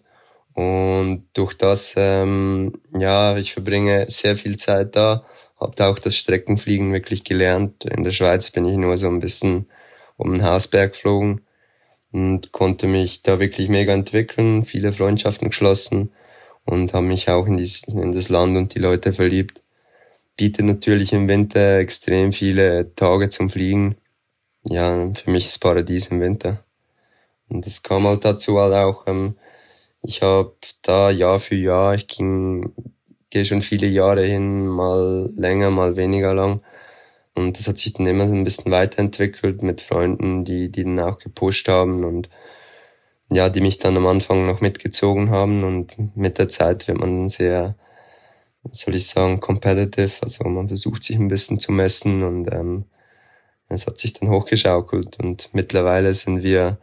[0.52, 5.24] und durch das, ähm, ja, ich verbringe sehr viel Zeit da,
[5.58, 7.84] habe da auch das Streckenfliegen wirklich gelernt.
[7.84, 9.68] In der Schweiz bin ich nur so ein bisschen
[10.16, 11.40] um den Hausberg geflogen
[12.14, 16.12] und konnte mich da wirklich mega entwickeln, viele Freundschaften geschlossen
[16.64, 19.60] und habe mich auch in, dies, in das Land und die Leute verliebt.
[20.36, 23.96] Bietet natürlich im Winter extrem viele Tage zum Fliegen
[24.64, 26.64] ja, für mich ist Paradies im Winter.
[27.48, 29.36] Und es kam halt dazu halt auch, ähm,
[30.02, 32.72] ich habe da Jahr für Jahr, ich ging,
[33.30, 36.62] gehe schon viele Jahre hin, mal länger, mal weniger lang.
[37.34, 41.00] Und das hat sich dann immer so ein bisschen weiterentwickelt mit Freunden, die, die dann
[41.00, 42.28] auch gepusht haben und
[43.30, 45.64] ja, die mich dann am Anfang noch mitgezogen haben.
[45.64, 47.74] Und mit der Zeit wird man dann sehr,
[48.70, 50.12] soll ich sagen, competitive.
[50.22, 52.84] Also man versucht sich ein bisschen zu messen und ähm,
[53.68, 55.18] es hat sich dann hochgeschaukelt.
[55.20, 56.78] Und mittlerweile sind wir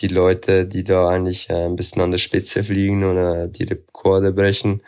[0.00, 4.32] die Leute, die da eigentlich äh, ein bisschen an der Spitze fliegen oder die Rekorde
[4.32, 4.82] brechen,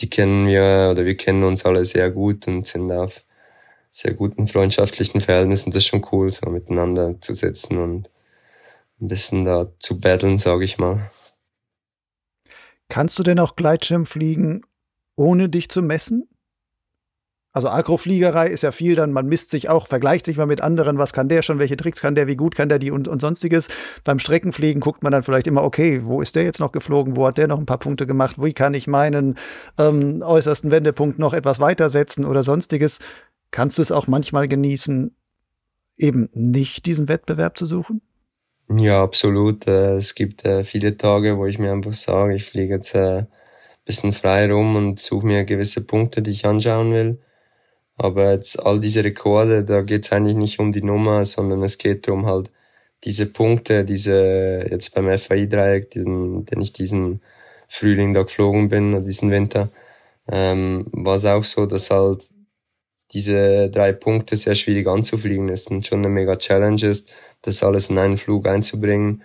[0.00, 3.23] die kennen wir oder wir kennen uns alle sehr gut und sind auf
[3.94, 5.70] sehr guten freundschaftlichen Verhältnissen.
[5.70, 8.10] Das ist schon cool, so miteinander zu sitzen und
[9.00, 11.10] ein bisschen da zu battlen, sage ich mal.
[12.88, 14.62] Kannst du denn auch Gleitschirm fliegen,
[15.14, 16.28] ohne dich zu messen?
[17.54, 20.98] Also Akrofliegerei ist ja viel dann, man misst sich auch, vergleicht sich mal mit anderen,
[20.98, 23.20] was kann der schon, welche Tricks kann der, wie gut kann der die und, und
[23.20, 23.68] sonstiges.
[24.02, 27.28] Beim Streckenfliegen guckt man dann vielleicht immer, okay, wo ist der jetzt noch geflogen, wo
[27.28, 29.36] hat der noch ein paar Punkte gemacht, wie kann ich meinen
[29.78, 32.98] ähm, äußersten Wendepunkt noch etwas weitersetzen oder sonstiges.
[33.54, 35.14] Kannst du es auch manchmal genießen,
[35.96, 38.02] eben nicht diesen Wettbewerb zu suchen?
[38.68, 39.66] Ja, absolut.
[39.66, 43.20] Äh, es gibt äh, viele Tage, wo ich mir einfach sage, ich fliege jetzt ein
[43.20, 43.26] äh,
[43.84, 47.18] bisschen frei rum und suche mir gewisse Punkte, die ich anschauen will
[47.96, 52.06] aber jetzt all diese Rekorde, da geht's eigentlich nicht um die Nummer, sondern es geht
[52.06, 52.50] darum halt
[53.04, 57.20] diese Punkte, diese jetzt beim FAI-Dreieck, den, den ich diesen
[57.68, 59.68] Frühling da geflogen bin diesen Winter,
[60.28, 62.24] ähm, war es auch so, dass halt
[63.14, 67.12] diese drei Punkte sehr schwierig anzufliegen ist und schon eine mega Challenge ist,
[67.42, 69.22] das alles in einen Flug einzubringen.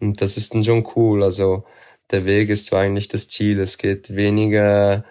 [0.00, 1.22] Und das ist dann schon cool.
[1.22, 1.64] Also
[2.10, 3.60] der Weg ist so eigentlich das Ziel.
[3.60, 5.04] Es geht weniger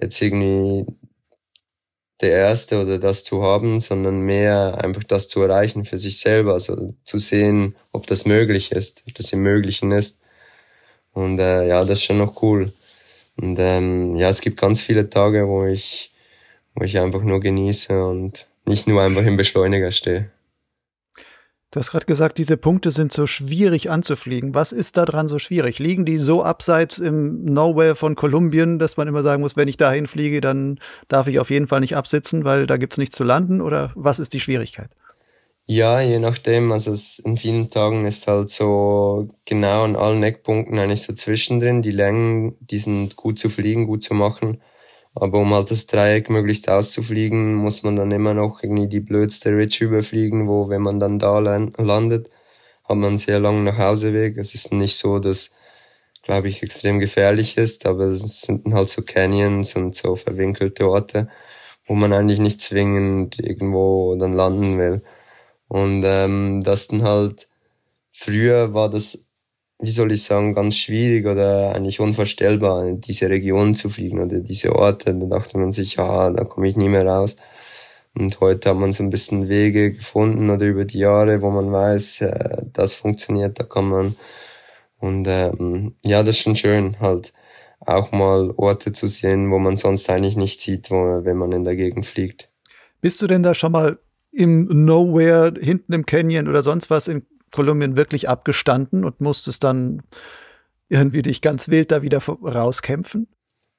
[0.00, 0.86] jetzt irgendwie
[2.20, 6.54] der Erste oder das zu haben, sondern mehr einfach das zu erreichen für sich selber,
[6.54, 10.18] also zu sehen, ob das möglich ist, ob das im Möglichen ist.
[11.12, 12.72] Und äh, ja, das ist schon noch cool.
[13.36, 16.12] Und ähm, ja, es gibt ganz viele Tage, wo ich,
[16.76, 20.30] wo ich einfach nur genieße und nicht nur einfach im Beschleuniger stehe.
[21.72, 24.54] Du hast gerade gesagt, diese Punkte sind so schwierig anzufliegen.
[24.54, 25.78] Was ist daran so schwierig?
[25.78, 29.76] Liegen die so abseits im Nowhere von Kolumbien, dass man immer sagen muss, wenn ich
[29.76, 33.16] dahin fliege, dann darf ich auf jeden Fall nicht absitzen, weil da gibt es nichts
[33.16, 33.60] zu landen?
[33.60, 34.90] Oder was ist die Schwierigkeit?
[35.66, 36.70] Ja, je nachdem.
[36.70, 41.82] Also es, in vielen Tagen ist halt so genau an allen Eckpunkten eigentlich so zwischendrin.
[41.82, 44.62] Die Längen, die sind gut zu fliegen, gut zu machen.
[45.16, 49.50] Aber um halt das Dreieck möglichst auszufliegen, muss man dann immer noch irgendwie die blödste
[49.50, 52.30] Ridge überfliegen, wo, wenn man dann da landet,
[52.84, 54.36] hat man einen sehr langen Nachhauseweg.
[54.38, 55.52] Es ist nicht so, dass,
[56.22, 61.28] glaube ich, extrem gefährlich ist, aber es sind halt so Canyons und so verwinkelte Orte,
[61.86, 65.02] wo man eigentlich nicht zwingend irgendwo dann landen will.
[65.68, 67.48] Und ähm, das dann halt,
[68.12, 69.25] früher war das
[69.78, 74.40] wie soll ich sagen, ganz schwierig oder eigentlich unvorstellbar, in diese Region zu fliegen oder
[74.40, 75.14] diese Orte.
[75.14, 77.36] Da dachte man sich, ja, da komme ich nie mehr raus.
[78.14, 81.70] Und heute hat man so ein bisschen Wege gefunden oder über die Jahre, wo man
[81.70, 84.16] weiß, äh, das funktioniert, da kann man.
[84.98, 87.34] Und ähm, ja, das ist schon schön, halt
[87.80, 91.64] auch mal Orte zu sehen, wo man sonst eigentlich nicht sieht, wo, wenn man in
[91.64, 92.48] der Gegend fliegt.
[93.02, 93.98] Bist du denn da schon mal
[94.32, 100.02] im Nowhere, hinten im Canyon oder sonst was in Kolumbien wirklich abgestanden und musstest dann
[100.88, 103.28] irgendwie dich ganz wild da wieder rauskämpfen?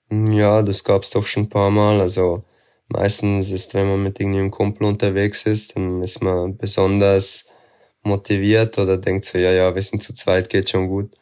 [0.09, 1.99] Ja, das gab's doch schon ein paar Mal.
[2.01, 2.43] Also
[2.87, 7.51] meistens ist, wenn man mit irgendeinem Kumpel unterwegs ist, dann ist man besonders
[8.03, 11.13] motiviert oder denkt so, ja, ja, wir sind zu zweit, geht schon gut.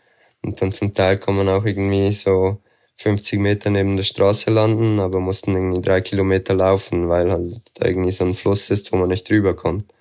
[0.41, 2.61] Und dann zum Teil kann man auch irgendwie so
[2.97, 7.87] 50 Meter neben der Straße landen, aber mussten irgendwie drei Kilometer laufen, weil halt da
[7.87, 9.91] irgendwie so ein Fluss ist, wo man nicht drüber kommt.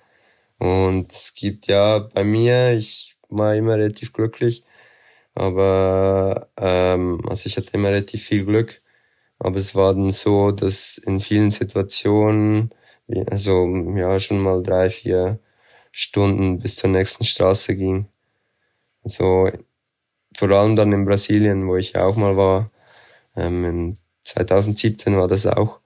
[0.59, 4.63] Und es gibt ja bei mir, ich war immer relativ glücklich,
[5.35, 8.81] aber ähm, also ich hatte immer relativ viel Glück.
[9.39, 12.71] Aber es war dann so, dass in vielen Situationen,
[13.29, 15.39] also ja, schon mal drei, vier
[15.91, 18.07] Stunden bis zur nächsten Straße ging.
[19.03, 19.49] Also
[20.37, 22.71] vor allem dann in Brasilien, wo ich auch mal war,
[23.35, 25.79] ähm, 2017 war das auch.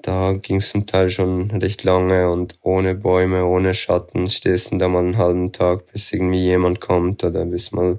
[0.00, 4.78] Da ging es zum Teil schon recht lange und ohne Bäume, ohne Schatten stehst du
[4.78, 7.98] da mal einen halben Tag, bis irgendwie jemand kommt oder bis mal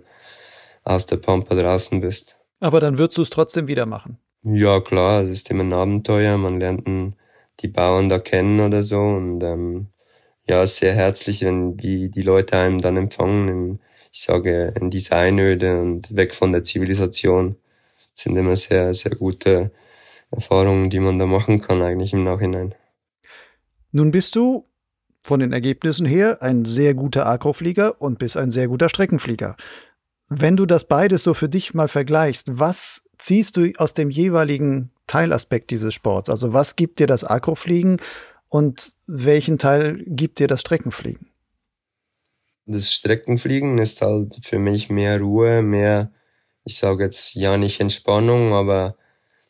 [0.83, 2.39] aus der Pampa draußen bist.
[2.61, 4.17] Aber dann würdest du es trotzdem wieder machen?
[4.43, 6.37] Ja, klar, es ist immer ein Abenteuer.
[6.37, 6.87] Man lernt
[7.59, 9.87] die Bauern da kennen oder so und ähm,
[10.47, 13.79] ja, sehr herzlich, wenn die, die Leute einem dann empfangen, in,
[14.11, 17.57] ich sage, in dieser Einöde und weg von der Zivilisation.
[17.97, 19.71] Das sind immer sehr, sehr gute
[20.31, 22.75] Erfahrungen, die man da machen kann, eigentlich im Nachhinein.
[23.91, 24.65] Nun bist du
[25.23, 29.55] von den Ergebnissen her ein sehr guter Akroflieger und bist ein sehr guter Streckenflieger.
[30.29, 34.91] Wenn du das beides so für dich mal vergleichst, was ziehst du aus dem jeweiligen
[35.07, 36.29] Teilaspekt dieses Sports?
[36.29, 37.99] Also was gibt dir das Akrofliegen
[38.47, 41.27] und welchen Teil gibt dir das Streckenfliegen?
[42.67, 46.11] Das Streckenfliegen ist halt für mich mehr Ruhe, mehr,
[46.63, 48.95] ich sage jetzt ja nicht Entspannung, aber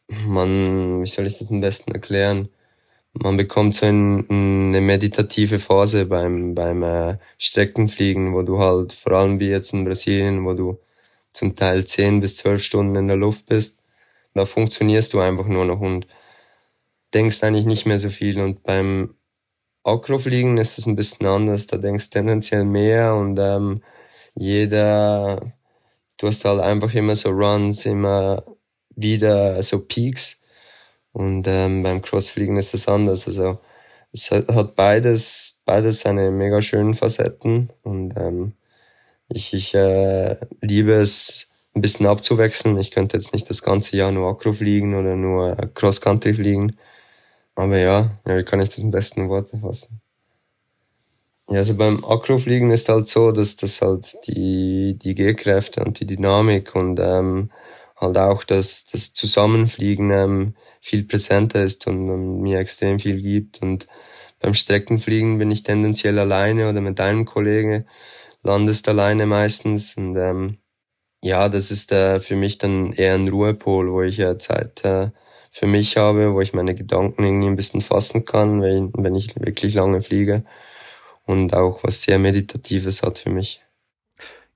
[0.09, 2.49] man, wie soll ich das am besten erklären?
[3.13, 9.13] man bekommt so ein, eine meditative Phase beim, beim äh, Streckenfliegen, wo du halt, vor
[9.13, 10.79] allem wie jetzt in Brasilien, wo du
[11.33, 13.79] zum Teil zehn bis zwölf Stunden in der Luft bist,
[14.33, 16.07] da funktionierst du einfach nur noch und
[17.13, 18.39] denkst eigentlich nicht mehr so viel.
[18.39, 19.15] Und beim
[19.83, 23.83] Akrofliegen ist es ein bisschen anders, da denkst tendenziell mehr und ähm,
[24.35, 25.53] jeder,
[26.19, 28.43] du hast halt einfach immer so Runs, immer
[29.01, 30.41] wieder so Peaks
[31.11, 33.27] und ähm, beim Crossfliegen ist das anders.
[33.27, 33.59] Also
[34.11, 38.53] es hat beides, beides seine mega schönen Facetten und ähm,
[39.29, 42.77] ich, ich äh, liebe es, ein bisschen abzuwechseln.
[42.77, 46.77] Ich könnte jetzt nicht das ganze Jahr nur Acro fliegen oder nur Cross-Country fliegen.
[47.55, 50.01] Aber ja, ja, wie kann ich das am besten Worte fassen?
[51.49, 56.05] Ja, also beim Acrofliegen ist halt so, dass das halt die, die Gehkräfte und die
[56.05, 57.49] Dynamik und ähm,
[57.99, 63.61] halt auch das, das Zusammenfliegen ähm, viel präsenter ist und, und mir extrem viel gibt.
[63.61, 63.87] Und
[64.39, 67.85] beim Streckenfliegen bin ich tendenziell alleine oder mit einem Kollegen,
[68.43, 69.97] landest alleine meistens.
[69.97, 70.59] Und ähm,
[71.23, 75.11] ja, das ist äh, für mich dann eher ein Ruhepol, wo ich äh, Zeit äh,
[75.51, 79.35] für mich habe, wo ich meine Gedanken irgendwie ein bisschen fassen kann, wenn, wenn ich
[79.39, 80.45] wirklich lange fliege.
[81.25, 83.61] Und auch was sehr Meditatives hat für mich.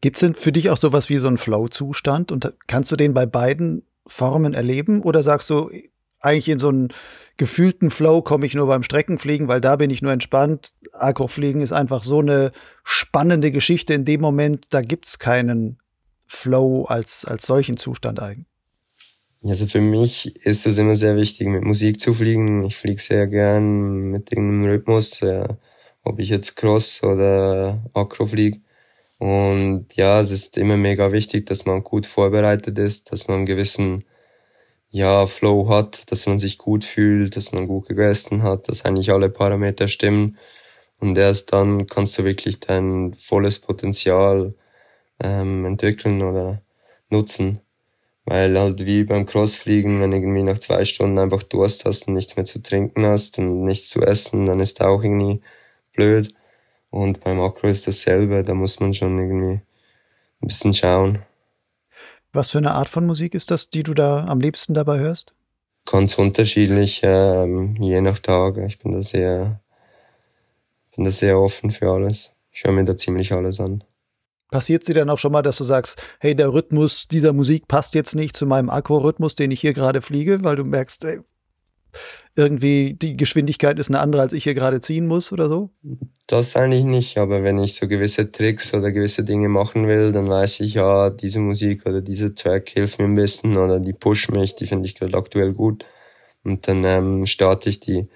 [0.04, 2.34] Gibt es denn für dich auch sowas wie so einen Flow-Zustand?
[2.34, 5.02] Und kannst du den bei beiden Formen erleben?
[5.02, 5.72] Oder sagst du,
[6.20, 6.90] eigentlich in so einen
[7.38, 10.74] gefühlten Flow komme ich nur beim Streckenfliegen, weil da bin ich nur entspannt.
[10.92, 12.52] Akrofliegen ist einfach so eine
[12.84, 15.78] spannende Geschichte in dem Moment, da gibt es keinen
[16.28, 18.48] Flow als, als solchen Zustand eigentlich.
[19.42, 22.66] Also für mich ist es immer sehr wichtig, mit Musik zu fliegen.
[22.66, 25.22] Ich fliege sehr gern mit irgendeinem Rhythmus,
[26.04, 28.60] ob ich jetzt Cross oder Akro fliege.
[29.24, 33.46] Und ja, es ist immer mega wichtig, dass man gut vorbereitet ist, dass man einen
[33.46, 34.04] gewissen
[34.90, 39.12] ja, Flow hat, dass man sich gut fühlt, dass man gut gegessen hat, dass eigentlich
[39.12, 40.38] alle Parameter stimmen.
[41.00, 44.56] Und erst dann kannst du wirklich dein volles Potenzial
[45.24, 46.62] ähm, entwickeln oder
[47.10, 47.62] nutzen.
[48.26, 52.36] Weil halt wie beim Crossfliegen, wenn irgendwie nach zwei Stunden einfach Durst hast und nichts
[52.36, 55.42] mehr zu trinken hast und nichts zu essen, dann ist auch irgendwie
[55.94, 56.34] blöd.
[56.94, 59.54] Und beim Akro ist dasselbe, da muss man schon irgendwie
[60.42, 61.24] ein bisschen schauen.
[62.32, 65.34] Was für eine Art von Musik ist das, die du da am liebsten dabei hörst?
[65.88, 68.58] Ganz unterschiedlich, ähm, je nach Tag.
[68.58, 69.60] Ich bin da sehr,
[70.96, 72.36] bin da sehr offen für alles.
[72.52, 73.84] Ich höre mir da ziemlich alles an.
[74.52, 77.96] Passiert sie dann auch schon mal, dass du sagst, hey, der Rhythmus dieser Musik passt
[77.96, 81.22] jetzt nicht zu meinem Akku-Rhythmus, den ich hier gerade fliege, weil du merkst, ey,
[82.36, 85.70] irgendwie die Geschwindigkeit ist eine andere, als ich hier gerade ziehen muss oder so?
[86.28, 90.30] Das eigentlich nicht, aber wenn ich so gewisse Tricks oder gewisse Dinge machen will, dann
[90.30, 94.32] weiß ich, ja, diese Musik oder dieser Track hilft mir ein bisschen oder die pusht
[94.32, 95.86] mich, die finde ich gerade aktuell gut.
[96.44, 98.08] Und dann ähm, starte ich die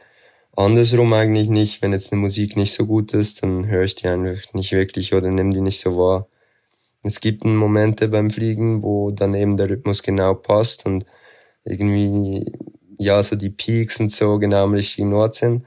[0.56, 1.82] andersrum eigentlich nicht.
[1.82, 5.14] Wenn jetzt eine Musik nicht so gut ist, dann höre ich die einfach nicht wirklich
[5.14, 6.28] oder nehme die nicht so wahr.
[7.04, 11.06] Es gibt Momente beim Fliegen, wo dann eben der Rhythmus genau passt und
[11.64, 12.52] irgendwie,
[12.98, 15.66] ja, so die Peaks und so genau am richtigen Ort sind.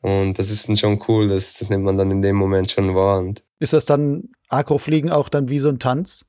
[0.00, 2.94] Und das ist dann schon cool, das, das nimmt man dann in dem Moment schon
[2.94, 3.18] wahr.
[3.18, 6.26] Und ist das dann Akrofliegen auch dann wie so ein Tanz,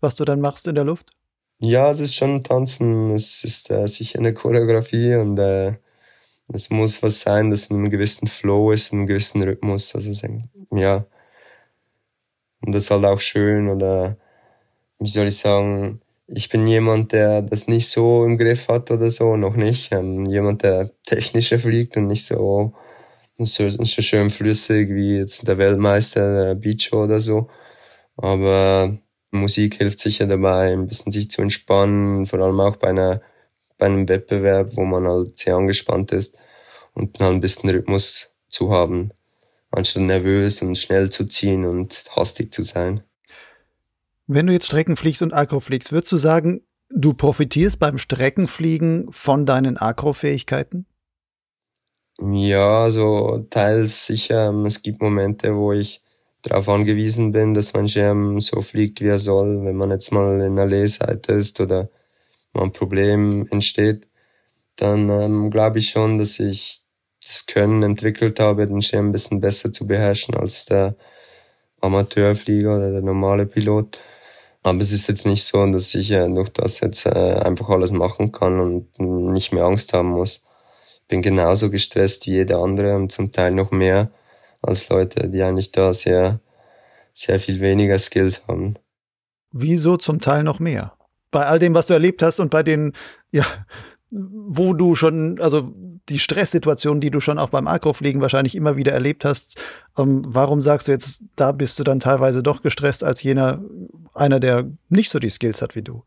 [0.00, 1.10] was du dann machst in der Luft?
[1.58, 3.10] Ja, es ist schon ein Tanzen.
[3.10, 5.74] Es ist äh, sicher eine Choreografie und äh,
[6.48, 9.94] es muss was sein, das in einem gewissen Flow ist, in einem gewissen Rhythmus.
[9.94, 10.10] Also
[10.72, 11.04] ja.
[12.62, 14.16] Und das ist halt auch schön oder
[14.98, 16.00] wie soll ich sagen,
[16.32, 19.92] ich bin jemand, der das nicht so im Griff hat oder so, noch nicht.
[19.92, 22.74] Ähm, jemand, der technischer fliegt und nicht so,
[23.38, 27.48] so, so schön flüssig wie jetzt der Weltmeister, der Beach oder so.
[28.16, 28.96] Aber
[29.32, 33.22] Musik hilft sicher dabei, ein bisschen sich zu entspannen, vor allem auch bei einer
[33.78, 36.38] bei einem Wettbewerb, wo man halt sehr angespannt ist
[36.94, 39.10] und dann ein bisschen Rhythmus zu haben,
[39.70, 43.02] anstatt nervös und schnell zu ziehen und hastig zu sein.
[44.32, 49.10] Wenn du jetzt Strecken fliegst und Akro fliegst, würdest du sagen, du profitierst beim Streckenfliegen
[49.10, 50.86] von deinen Akrofähigkeiten?
[52.20, 54.54] Ja, also teils sicher.
[54.64, 56.00] Es gibt Momente, wo ich
[56.42, 59.64] darauf angewiesen bin, dass mein Schirm so fliegt, wie er soll.
[59.64, 61.88] Wenn man jetzt mal in einer Lehseite ist oder
[62.52, 64.06] mal ein Problem entsteht,
[64.76, 66.82] dann ähm, glaube ich schon, dass ich
[67.20, 70.94] das Können entwickelt habe, den Schirm ein bisschen besser zu beherrschen als der
[71.80, 73.98] Amateurflieger oder der normale Pilot.
[74.62, 77.92] Aber es ist jetzt nicht so, dass ich äh, durch das jetzt äh, einfach alles
[77.92, 80.44] machen kann und nicht mehr Angst haben muss.
[81.02, 84.10] Ich bin genauso gestresst wie jeder andere und zum Teil noch mehr
[84.62, 86.40] als Leute, die eigentlich da sehr,
[87.14, 88.76] sehr viel weniger Skills haben.
[89.50, 90.92] Wieso zum Teil noch mehr?
[91.30, 92.92] Bei all dem, was du erlebt hast und bei den,
[93.32, 93.46] ja,
[94.10, 95.72] wo du schon, also
[96.10, 99.60] die Stresssituation, die du schon auch beim Akrofliegen wahrscheinlich immer wieder erlebt hast,
[99.96, 103.60] ähm, warum sagst du jetzt, da bist du dann teilweise doch gestresst als jener,
[104.14, 106.02] einer, der nicht so die Skills hat wie du?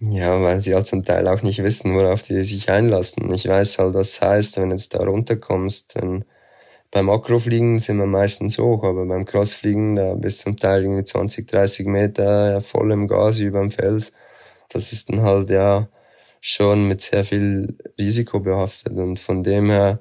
[0.00, 3.32] Ja, weil sie halt zum Teil auch nicht wissen, worauf die sich einlassen.
[3.34, 5.96] Ich weiß halt, was heißt, wenn du jetzt da runterkommst.
[5.96, 6.24] Wenn,
[6.92, 11.04] beim Akrofliegen sind wir meistens hoch, aber beim Crossfliegen, da bist du zum Teil irgendwie
[11.04, 14.12] 20, 30 Meter voll im Gas über dem Fels.
[14.68, 15.88] Das ist dann halt, ja,
[16.40, 18.94] schon mit sehr viel Risiko behaftet.
[18.96, 20.00] Und von dem her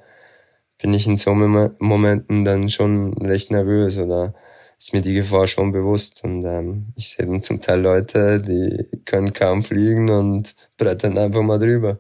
[0.82, 4.34] bin ich in so Momenten dann schon recht nervös oder
[4.78, 6.24] ist mir die Gefahr schon bewusst.
[6.24, 11.42] Und ähm, ich sehe dann zum Teil Leute, die können kaum fliegen und brettern einfach
[11.42, 12.00] mal drüber.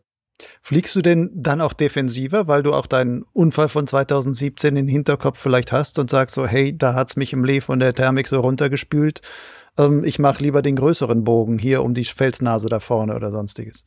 [0.61, 4.87] Fliegst du denn dann auch defensiver, weil du auch deinen Unfall von 2017 in den
[4.87, 8.27] Hinterkopf vielleicht hast und sagst so, hey, da hat's mich im Lee von der Thermik
[8.27, 9.21] so runtergespült.
[9.77, 13.85] Ähm, ich mache lieber den größeren Bogen hier um die Felsnase da vorne oder sonstiges.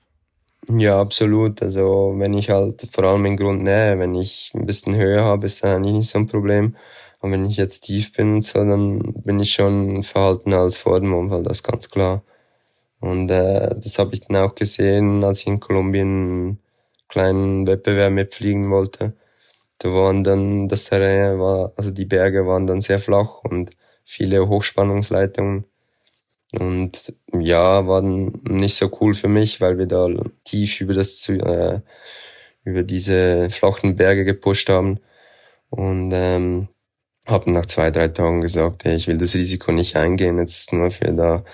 [0.68, 1.62] Ja, absolut.
[1.62, 5.62] Also wenn ich halt vor allem in Grundnähe, wenn ich ein bisschen Höhe habe, ist
[5.64, 6.76] das eigentlich nicht so ein Problem.
[7.20, 11.12] Und wenn ich jetzt tief bin so, dann bin ich schon verhaltener als vor dem
[11.14, 12.22] Unfall, das ist ganz klar.
[13.00, 16.60] Und äh, das habe ich dann auch gesehen, als ich in Kolumbien einen
[17.08, 19.14] kleinen Wettbewerb mitfliegen wollte.
[19.78, 23.72] Da waren dann, das Terrain war, also die Berge waren dann sehr flach und
[24.04, 25.66] viele Hochspannungsleitungen.
[26.58, 30.08] Und ja, war nicht so cool für mich, weil wir da
[30.44, 31.80] tief über das äh,
[32.64, 34.98] über diese flachen Berge gepusht haben.
[35.70, 36.68] Und ähm,
[37.26, 40.90] habe nach zwei, drei Tagen gesagt, hey, ich will das Risiko nicht eingehen, jetzt nur
[40.90, 41.44] für da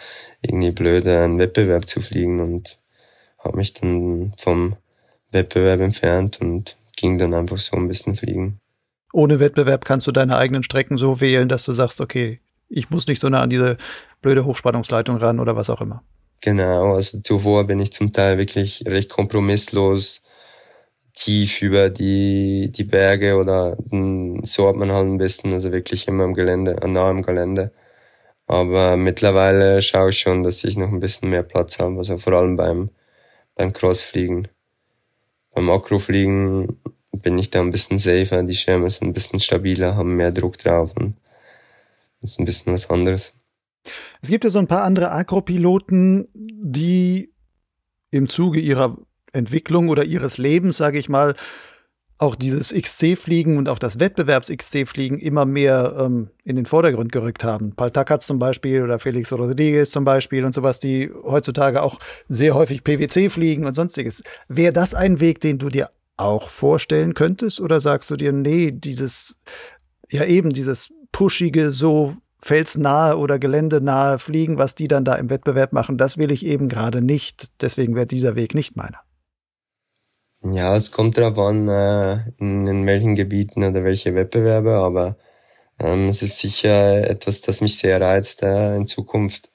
[0.41, 2.79] irgendwie blöde einen Wettbewerb zu fliegen und
[3.39, 4.77] habe mich dann vom
[5.33, 8.61] Wettbewerb entfernt und ging dann einfach so ein bisschen fliegen.
[9.13, 13.07] Ohne Wettbewerb kannst du deine eigenen Strecken so wählen, dass du sagst, okay, ich muss
[13.07, 13.77] nicht so nah an diese
[14.23, 16.03] blöde Hochspannungsleitung ran oder was auch immer.
[16.41, 20.23] Genau, also zuvor bin ich zum Teil wirklich recht kompromisslos
[21.15, 23.77] tief über die, die Berge oder
[24.43, 27.73] so hat man halt ein bisschen, also wirklich immer im Gelände, nah am Gelände.
[28.47, 32.35] Aber mittlerweile schaue ich schon, dass ich noch ein bisschen mehr Platz habe, also vor
[32.35, 32.91] allem beim,
[33.57, 34.49] beim Crossfliegen.
[35.55, 36.81] Beim Akrofliegen
[37.13, 40.59] bin ich da ein bisschen safer, die Schirme sind ein bisschen stabiler, haben mehr Druck
[40.59, 41.15] drauf und
[42.23, 43.41] ist ein bisschen was anderes.
[44.21, 47.33] Es gibt ja so ein paar andere Agropiloten, die
[48.11, 48.97] im Zuge ihrer
[49.33, 51.37] Entwicklung oder ihres Lebens, sage ich mal,
[52.19, 57.75] auch dieses XC-Fliegen und auch das Wettbewerbs-XC-Fliegen immer mehr ähm, in den Vordergrund gerückt haben.
[57.77, 61.99] Paul Tackert zum Beispiel oder Felix Rodriguez zum Beispiel und sowas, die heutzutage auch
[62.29, 64.23] sehr häufig PwC fliegen und sonstiges.
[64.49, 67.61] Wäre das ein Weg, den du dir auch vorstellen könntest?
[67.61, 69.37] Oder sagst du dir, nee, dieses,
[70.09, 75.73] ja eben dieses pushige, so felsnahe oder geländenahe Fliegen, was die dann da im Wettbewerb
[75.73, 77.49] machen, das will ich eben gerade nicht.
[77.61, 79.01] Deswegen wäre dieser Weg nicht meiner.
[80.43, 85.17] Ja, es kommt darauf an, äh, in welchen Gebieten oder welche Wettbewerbe, aber
[85.79, 89.51] ähm, es ist sicher etwas, das mich sehr reizt, äh, in Zukunft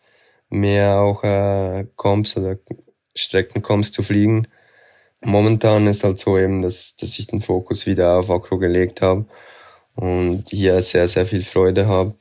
[0.50, 2.58] mehr auch äh, Comps oder
[3.16, 4.48] Streckenkomps zu fliegen.
[5.22, 9.28] Momentan ist halt so eben, dass, dass ich den Fokus wieder auf Akro gelegt habe
[10.02, 12.16] und hier sehr, sehr viel Freude habe.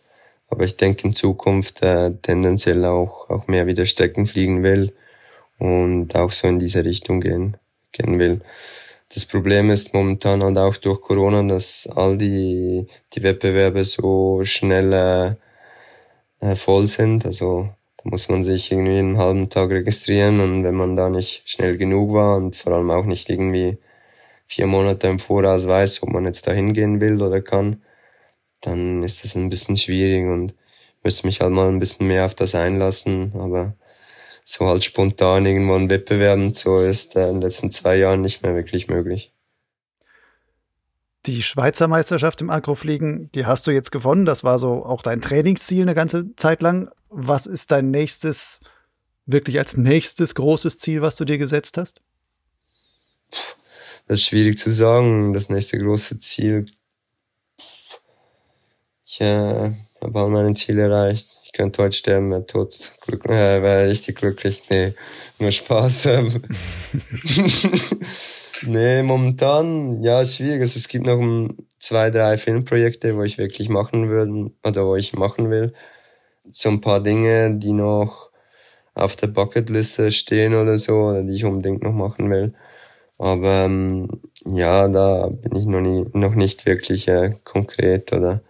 [0.50, 4.92] Aber ich denke in Zukunft äh, tendenziell auch, auch mehr wieder Strecken fliegen will
[5.58, 7.56] und auch so in diese Richtung gehen,
[7.92, 8.42] gehen will.
[9.14, 15.38] Das Problem ist momentan halt auch durch Corona, dass all die, die Wettbewerbe so schnell
[16.40, 17.24] äh, voll sind.
[17.24, 21.48] Also da muss man sich irgendwie einen halben Tag registrieren und wenn man da nicht
[21.48, 23.78] schnell genug war und vor allem auch nicht irgendwie
[24.50, 27.82] vier Monate im Voraus weiß, ob man jetzt da hingehen will oder kann,
[28.60, 30.54] dann ist das ein bisschen schwierig und
[31.04, 33.76] müsste mich halt mal ein bisschen mehr auf das einlassen, aber
[34.44, 38.42] so halt spontan irgendwo ein Wettbewerb und so ist in den letzten zwei Jahren nicht
[38.42, 39.32] mehr wirklich möglich.
[41.26, 44.24] Die Schweizer Meisterschaft im Agrofliegen, die hast du jetzt gewonnen.
[44.24, 46.90] Das war so auch dein Trainingsziel eine ganze Zeit lang.
[47.08, 48.58] Was ist dein nächstes,
[49.26, 52.00] wirklich als nächstes großes Ziel, was du dir gesetzt hast?
[54.10, 55.32] Das ist schwierig zu sagen.
[55.32, 56.66] Das nächste große Ziel.
[59.06, 61.38] Ich äh, habe all meine Ziele erreicht.
[61.44, 64.62] Ich könnte heute sterben, wäre tot, glück, äh, wäre richtig glücklich.
[64.68, 64.94] Nee,
[65.38, 66.08] nur Spaß.
[68.66, 70.60] Nee, momentan, ja, ist schwierig.
[70.60, 71.48] Also es gibt noch
[71.78, 75.72] zwei, drei Filmprojekte, wo ich wirklich machen würde, oder wo ich machen will.
[76.50, 78.30] So ein paar Dinge, die noch
[78.92, 82.54] auf der Bucketliste stehen oder so, oder die ich unbedingt noch machen will.
[83.20, 84.08] Aber ähm,
[84.46, 88.40] ja, da bin ich noch, nie, noch nicht wirklich äh, konkret oder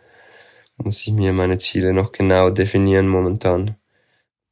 [0.76, 3.74] muss ich mir meine Ziele noch genau definieren momentan.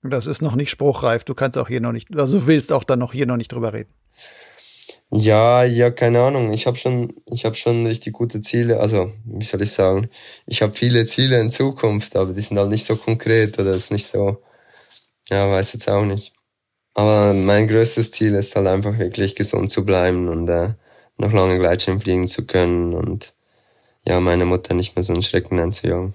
[0.02, 1.22] Das ist noch nicht spruchreif.
[1.22, 3.52] Du kannst auch hier noch nicht, also du willst auch dann noch hier noch nicht
[3.52, 3.94] drüber reden.
[5.12, 6.52] Ja, ja, keine Ahnung.
[6.52, 8.80] Ich habe schon, ich habe schon richtig gute Ziele.
[8.80, 10.10] Also, wie soll ich sagen?
[10.46, 13.92] Ich habe viele Ziele in Zukunft, aber die sind halt nicht so konkret oder ist
[13.92, 14.42] nicht so.
[15.30, 16.32] Ja, weiß jetzt auch nicht.
[16.98, 20.70] Aber mein größtes Ziel ist halt einfach wirklich gesund zu bleiben und äh,
[21.16, 23.34] noch lange Gleitschirm fliegen zu können und
[24.04, 26.14] ja, meine Mutter nicht mehr so einen Schrecken anzujagen.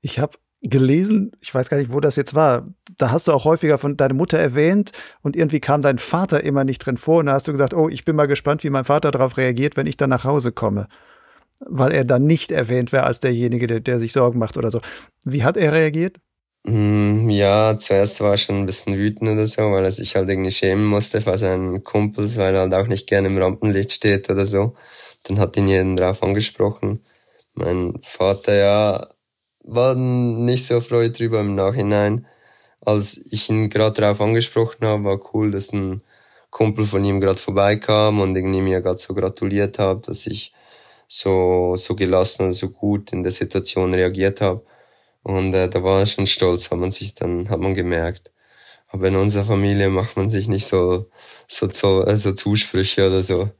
[0.00, 2.66] Ich habe gelesen, ich weiß gar nicht, wo das jetzt war.
[2.96, 6.64] Da hast du auch häufiger von deiner Mutter erwähnt und irgendwie kam dein Vater immer
[6.64, 7.18] nicht drin vor.
[7.18, 9.76] Und da hast du gesagt, oh, ich bin mal gespannt, wie mein Vater darauf reagiert,
[9.76, 10.88] wenn ich dann nach Hause komme.
[11.66, 14.80] Weil er dann nicht erwähnt wäre als derjenige, der, der sich Sorgen macht oder so.
[15.26, 16.20] Wie hat er reagiert?
[16.68, 20.28] Hm, ja, zuerst war er schon ein bisschen wütend oder so, weil er sich halt
[20.28, 24.28] irgendwie schämen musste vor seinen Kumpels, weil er halt auch nicht gerne im Rampenlicht steht
[24.28, 24.74] oder so.
[25.22, 27.02] Dann hat ihn jeden drauf angesprochen.
[27.54, 29.08] Mein Vater, ja,
[29.64, 32.26] war nicht so erfreut drüber im Nachhinein.
[32.82, 36.02] Als ich ihn gerade darauf angesprochen habe, war cool, dass ein
[36.50, 40.52] Kumpel von ihm gerade vorbeikam und irgendwie mir gerade so gratuliert hat, dass ich
[41.08, 44.62] so, so gelassen und so gut in der Situation reagiert habe.
[45.28, 48.30] Und äh, da war er schon stolz, hat man sich dann, hat man gemerkt.
[48.88, 51.10] Aber in unserer Familie macht man sich nicht so,
[51.46, 53.50] so, so, äh, so Zusprüche oder so.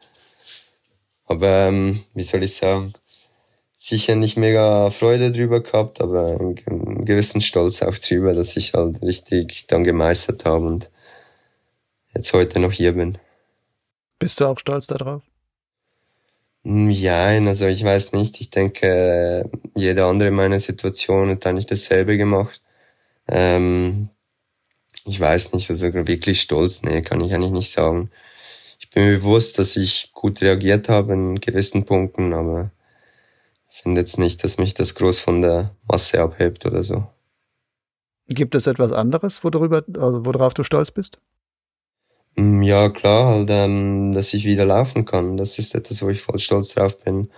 [1.27, 2.95] Aber ähm, wie soll ich sagen?
[3.79, 9.01] sicher nicht mega Freude drüber gehabt, aber einen gewissen Stolz auch drüber, dass ich halt
[9.03, 10.91] richtig dann gemeistert habe und
[12.15, 13.19] jetzt heute noch hier bin.
[14.19, 15.23] Bist du auch stolz darauf?
[16.71, 18.43] Ja, also ich weiß nicht.
[18.43, 22.61] Ich denke, jeder andere in meiner Situation hat eigentlich dasselbe gemacht.
[23.27, 24.11] Ähm,
[25.07, 28.11] ich weiß nicht, also wirklich stolz, nee, kann ich eigentlich nicht sagen.
[28.81, 32.71] Ich bin mir bewusst, dass ich gut reagiert habe in gewissen Punkten, aber
[33.71, 37.07] ich finde jetzt nicht, dass mich das groß von der Masse abhebt oder so.
[38.29, 41.19] Gibt es etwas anderes, worüber, also worauf du stolz bist?
[42.39, 45.37] Mm, ja, klar, halt, ähm, dass ich wieder laufen kann.
[45.37, 47.31] Das ist etwas, wo ich voll stolz drauf bin.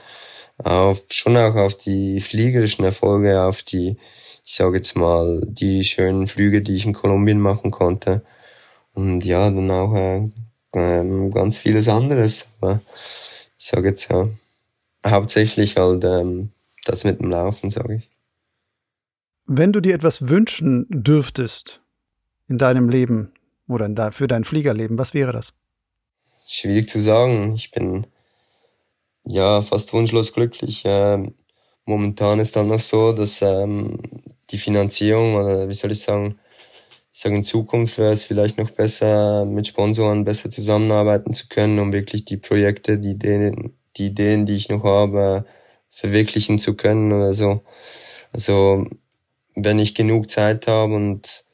[0.58, 3.96] Auf, schon auch auf die fliegerischen Erfolge, auf die,
[4.44, 8.22] ich sage jetzt mal, die schönen Flüge, die ich in Kolumbien machen konnte.
[8.94, 10.28] Und ja, dann auch äh,
[10.74, 12.52] äh, ganz vieles anderes.
[12.60, 12.82] Aber
[13.58, 14.28] ich sage jetzt ja,
[15.06, 16.50] hauptsächlich halt ähm,
[16.84, 18.10] das mit dem Laufen, sage ich.
[19.46, 21.80] Wenn du dir etwas wünschen dürftest
[22.48, 23.32] in deinem Leben
[23.70, 25.52] oder für dein Fliegerleben, was wäre das?
[26.46, 27.54] Schwierig zu sagen.
[27.54, 28.06] Ich bin
[29.24, 30.82] ja fast wunschlos glücklich.
[30.84, 31.34] Ähm,
[31.84, 33.98] momentan ist dann noch so, dass ähm,
[34.50, 36.38] die Finanzierung oder wie soll ich sagen,
[37.12, 41.78] ich sage, in Zukunft wäre es vielleicht noch besser, mit Sponsoren besser zusammenarbeiten zu können,
[41.80, 45.44] um wirklich die Projekte, die Ideen, die Ideen, die ich noch habe,
[45.88, 47.62] verwirklichen zu können oder so.
[48.32, 48.86] Also,
[49.56, 51.44] wenn ich genug Zeit habe und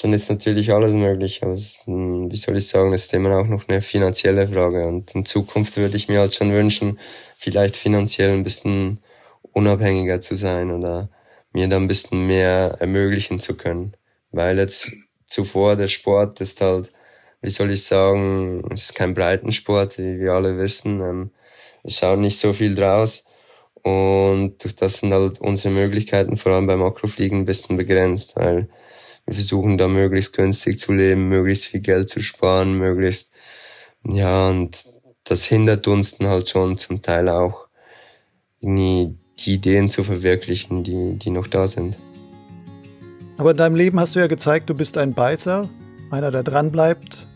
[0.00, 1.42] dann ist natürlich alles möglich.
[1.42, 4.86] Aber ist, wie soll ich sagen, das ist immer auch noch eine finanzielle Frage.
[4.86, 6.98] Und in Zukunft würde ich mir halt schon wünschen,
[7.36, 8.98] vielleicht finanziell ein bisschen
[9.52, 11.08] unabhängiger zu sein oder
[11.52, 13.94] mir dann ein bisschen mehr ermöglichen zu können.
[14.30, 14.92] Weil jetzt
[15.26, 16.90] zuvor der Sport ist halt,
[17.42, 21.00] wie soll ich sagen, es ist kein Breitensport, wie wir alle wissen.
[21.00, 21.30] Ähm,
[21.82, 23.26] es schaut nicht so viel draus.
[23.82, 28.68] Und durch das sind halt unsere Möglichkeiten, vor allem beim Makrofliegen, ein bisschen begrenzt, weil
[29.26, 33.30] wir versuchen da möglichst günstig zu leben, möglichst viel Geld zu sparen, möglichst,
[34.04, 34.84] ja, und
[35.24, 37.68] das hindert uns dann halt schon zum Teil auch,
[38.60, 39.16] die
[39.46, 41.98] Ideen zu verwirklichen, die, die noch da sind.
[43.38, 45.68] Aber in deinem Leben hast du ja gezeigt, du bist ein Beißer,
[46.10, 47.26] einer, der dranbleibt,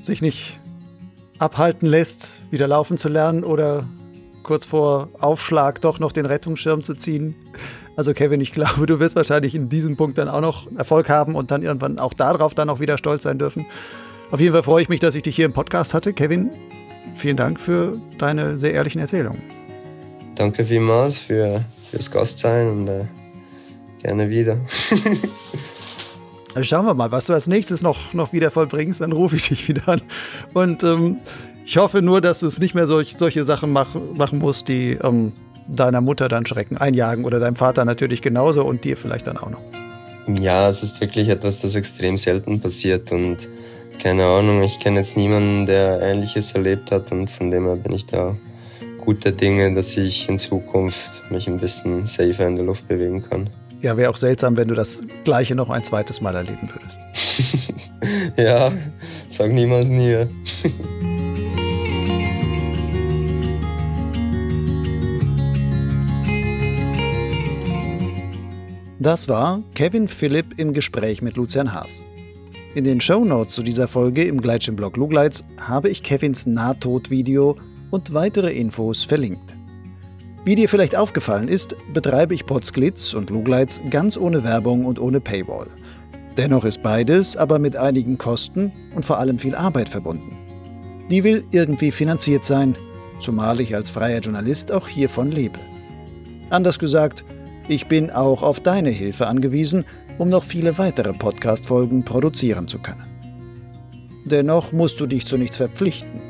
[0.00, 0.58] sich nicht
[1.38, 3.86] abhalten lässt, wieder laufen zu lernen oder
[4.42, 7.34] kurz vor Aufschlag doch noch den Rettungsschirm zu ziehen.
[7.96, 11.34] Also Kevin, ich glaube, du wirst wahrscheinlich in diesem Punkt dann auch noch Erfolg haben
[11.34, 13.66] und dann irgendwann auch darauf dann auch wieder stolz sein dürfen.
[14.30, 16.12] Auf jeden Fall freue ich mich, dass ich dich hier im Podcast hatte.
[16.12, 16.50] Kevin,
[17.14, 19.42] vielen Dank für deine sehr ehrlichen Erzählungen.
[20.34, 23.04] Danke vielmals für, fürs Gastsein und äh,
[24.02, 24.58] gerne wieder.
[26.62, 29.68] Schauen wir mal, was du als nächstes noch, noch wieder vollbringst, dann rufe ich dich
[29.68, 30.02] wieder an.
[30.52, 31.18] Und ähm,
[31.64, 34.92] ich hoffe nur, dass du es nicht mehr solch, solche Sachen mach, machen musst, die
[35.02, 35.32] ähm,
[35.68, 39.50] deiner Mutter dann Schrecken einjagen oder deinem Vater natürlich genauso und dir vielleicht dann auch
[39.50, 39.60] noch.
[40.40, 43.48] Ja, es ist wirklich etwas, das extrem selten passiert und
[44.02, 47.92] keine Ahnung, ich kenne jetzt niemanden, der Ähnliches erlebt hat und von dem her bin
[47.92, 48.36] ich da
[48.98, 53.48] guter Dinge, dass ich in Zukunft mich ein bisschen safer in der Luft bewegen kann.
[53.80, 57.00] Ja, wäre auch seltsam, wenn du das Gleiche noch ein zweites Mal erleben würdest.
[58.36, 58.72] ja,
[59.28, 60.16] sag niemals nie.
[69.06, 72.04] Das war Kevin Philipp im Gespräch mit Lucian Haas.
[72.74, 77.56] In den Show Notes zu dieser Folge im Gleitschirmblog Lugleits habe ich Kevins Nahtodvideo
[77.92, 79.54] und weitere Infos verlinkt.
[80.44, 85.20] Wie dir vielleicht aufgefallen ist, betreibe ich Potsglitz und Lugleits ganz ohne Werbung und ohne
[85.20, 85.68] Paywall.
[86.36, 90.36] Dennoch ist beides aber mit einigen Kosten und vor allem viel Arbeit verbunden.
[91.12, 92.74] Die will irgendwie finanziert sein,
[93.20, 95.60] zumal ich als freier Journalist auch hiervon lebe.
[96.50, 97.24] Anders gesagt,
[97.68, 99.84] ich bin auch auf deine Hilfe angewiesen,
[100.18, 103.04] um noch viele weitere Podcast-Folgen produzieren zu können.
[104.24, 106.20] Dennoch musst du dich zu nichts verpflichten.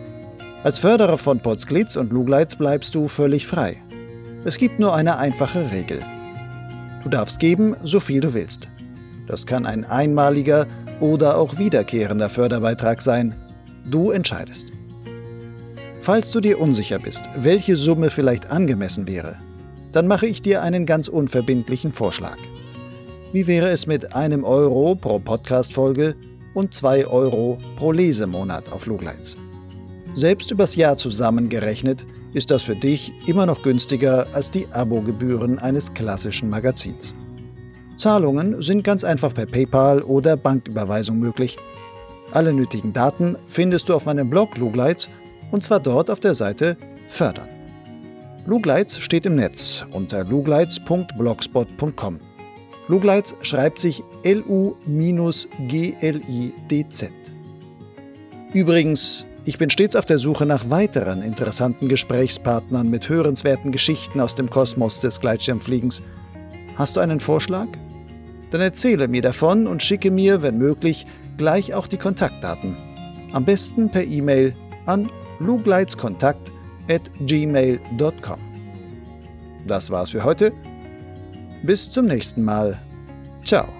[0.64, 3.76] Als Förderer von Podsglitz und Lugleits bleibst du völlig frei.
[4.44, 6.00] Es gibt nur eine einfache Regel.
[7.02, 8.68] Du darfst geben, so viel du willst.
[9.26, 10.66] Das kann ein einmaliger
[11.00, 13.34] oder auch wiederkehrender Förderbeitrag sein.
[13.90, 14.68] Du entscheidest.
[16.00, 19.36] Falls du dir unsicher bist, welche Summe vielleicht angemessen wäre,
[19.96, 22.36] dann mache ich dir einen ganz unverbindlichen Vorschlag.
[23.32, 26.16] Wie wäre es mit einem Euro pro Podcast-Folge
[26.52, 29.38] und zwei Euro pro Lesemonat auf Lugleits?
[30.12, 35.94] Selbst übers Jahr zusammengerechnet ist das für dich immer noch günstiger als die Abogebühren eines
[35.94, 37.14] klassischen Magazins.
[37.96, 41.56] Zahlungen sind ganz einfach per PayPal oder Banküberweisung möglich.
[42.32, 45.08] Alle nötigen Daten findest du auf meinem Blog Lugleits
[45.50, 46.76] und zwar dort auf der Seite
[47.08, 47.55] Fördern.
[48.46, 52.20] Lugleitz steht im Netz unter lugleitz.blogspot.com.
[52.86, 54.72] Lugleitz schreibt sich L-U-G-L-I-D-Z.
[58.54, 64.36] Übrigens, ich bin stets auf der Suche nach weiteren interessanten Gesprächspartnern mit hörenswerten Geschichten aus
[64.36, 66.04] dem Kosmos des Gleitschirmfliegens.
[66.76, 67.66] Hast du einen Vorschlag?
[68.52, 71.04] Dann erzähle mir davon und schicke mir, wenn möglich,
[71.36, 72.76] gleich auch die Kontaktdaten.
[73.32, 74.54] Am besten per E-Mail
[74.86, 75.10] an
[75.40, 76.52] lugleitzkontakt
[76.88, 78.38] at gmail.com.
[79.66, 80.52] Das war's für heute.
[81.62, 82.80] Bis zum nächsten Mal.
[83.44, 83.75] Ciao.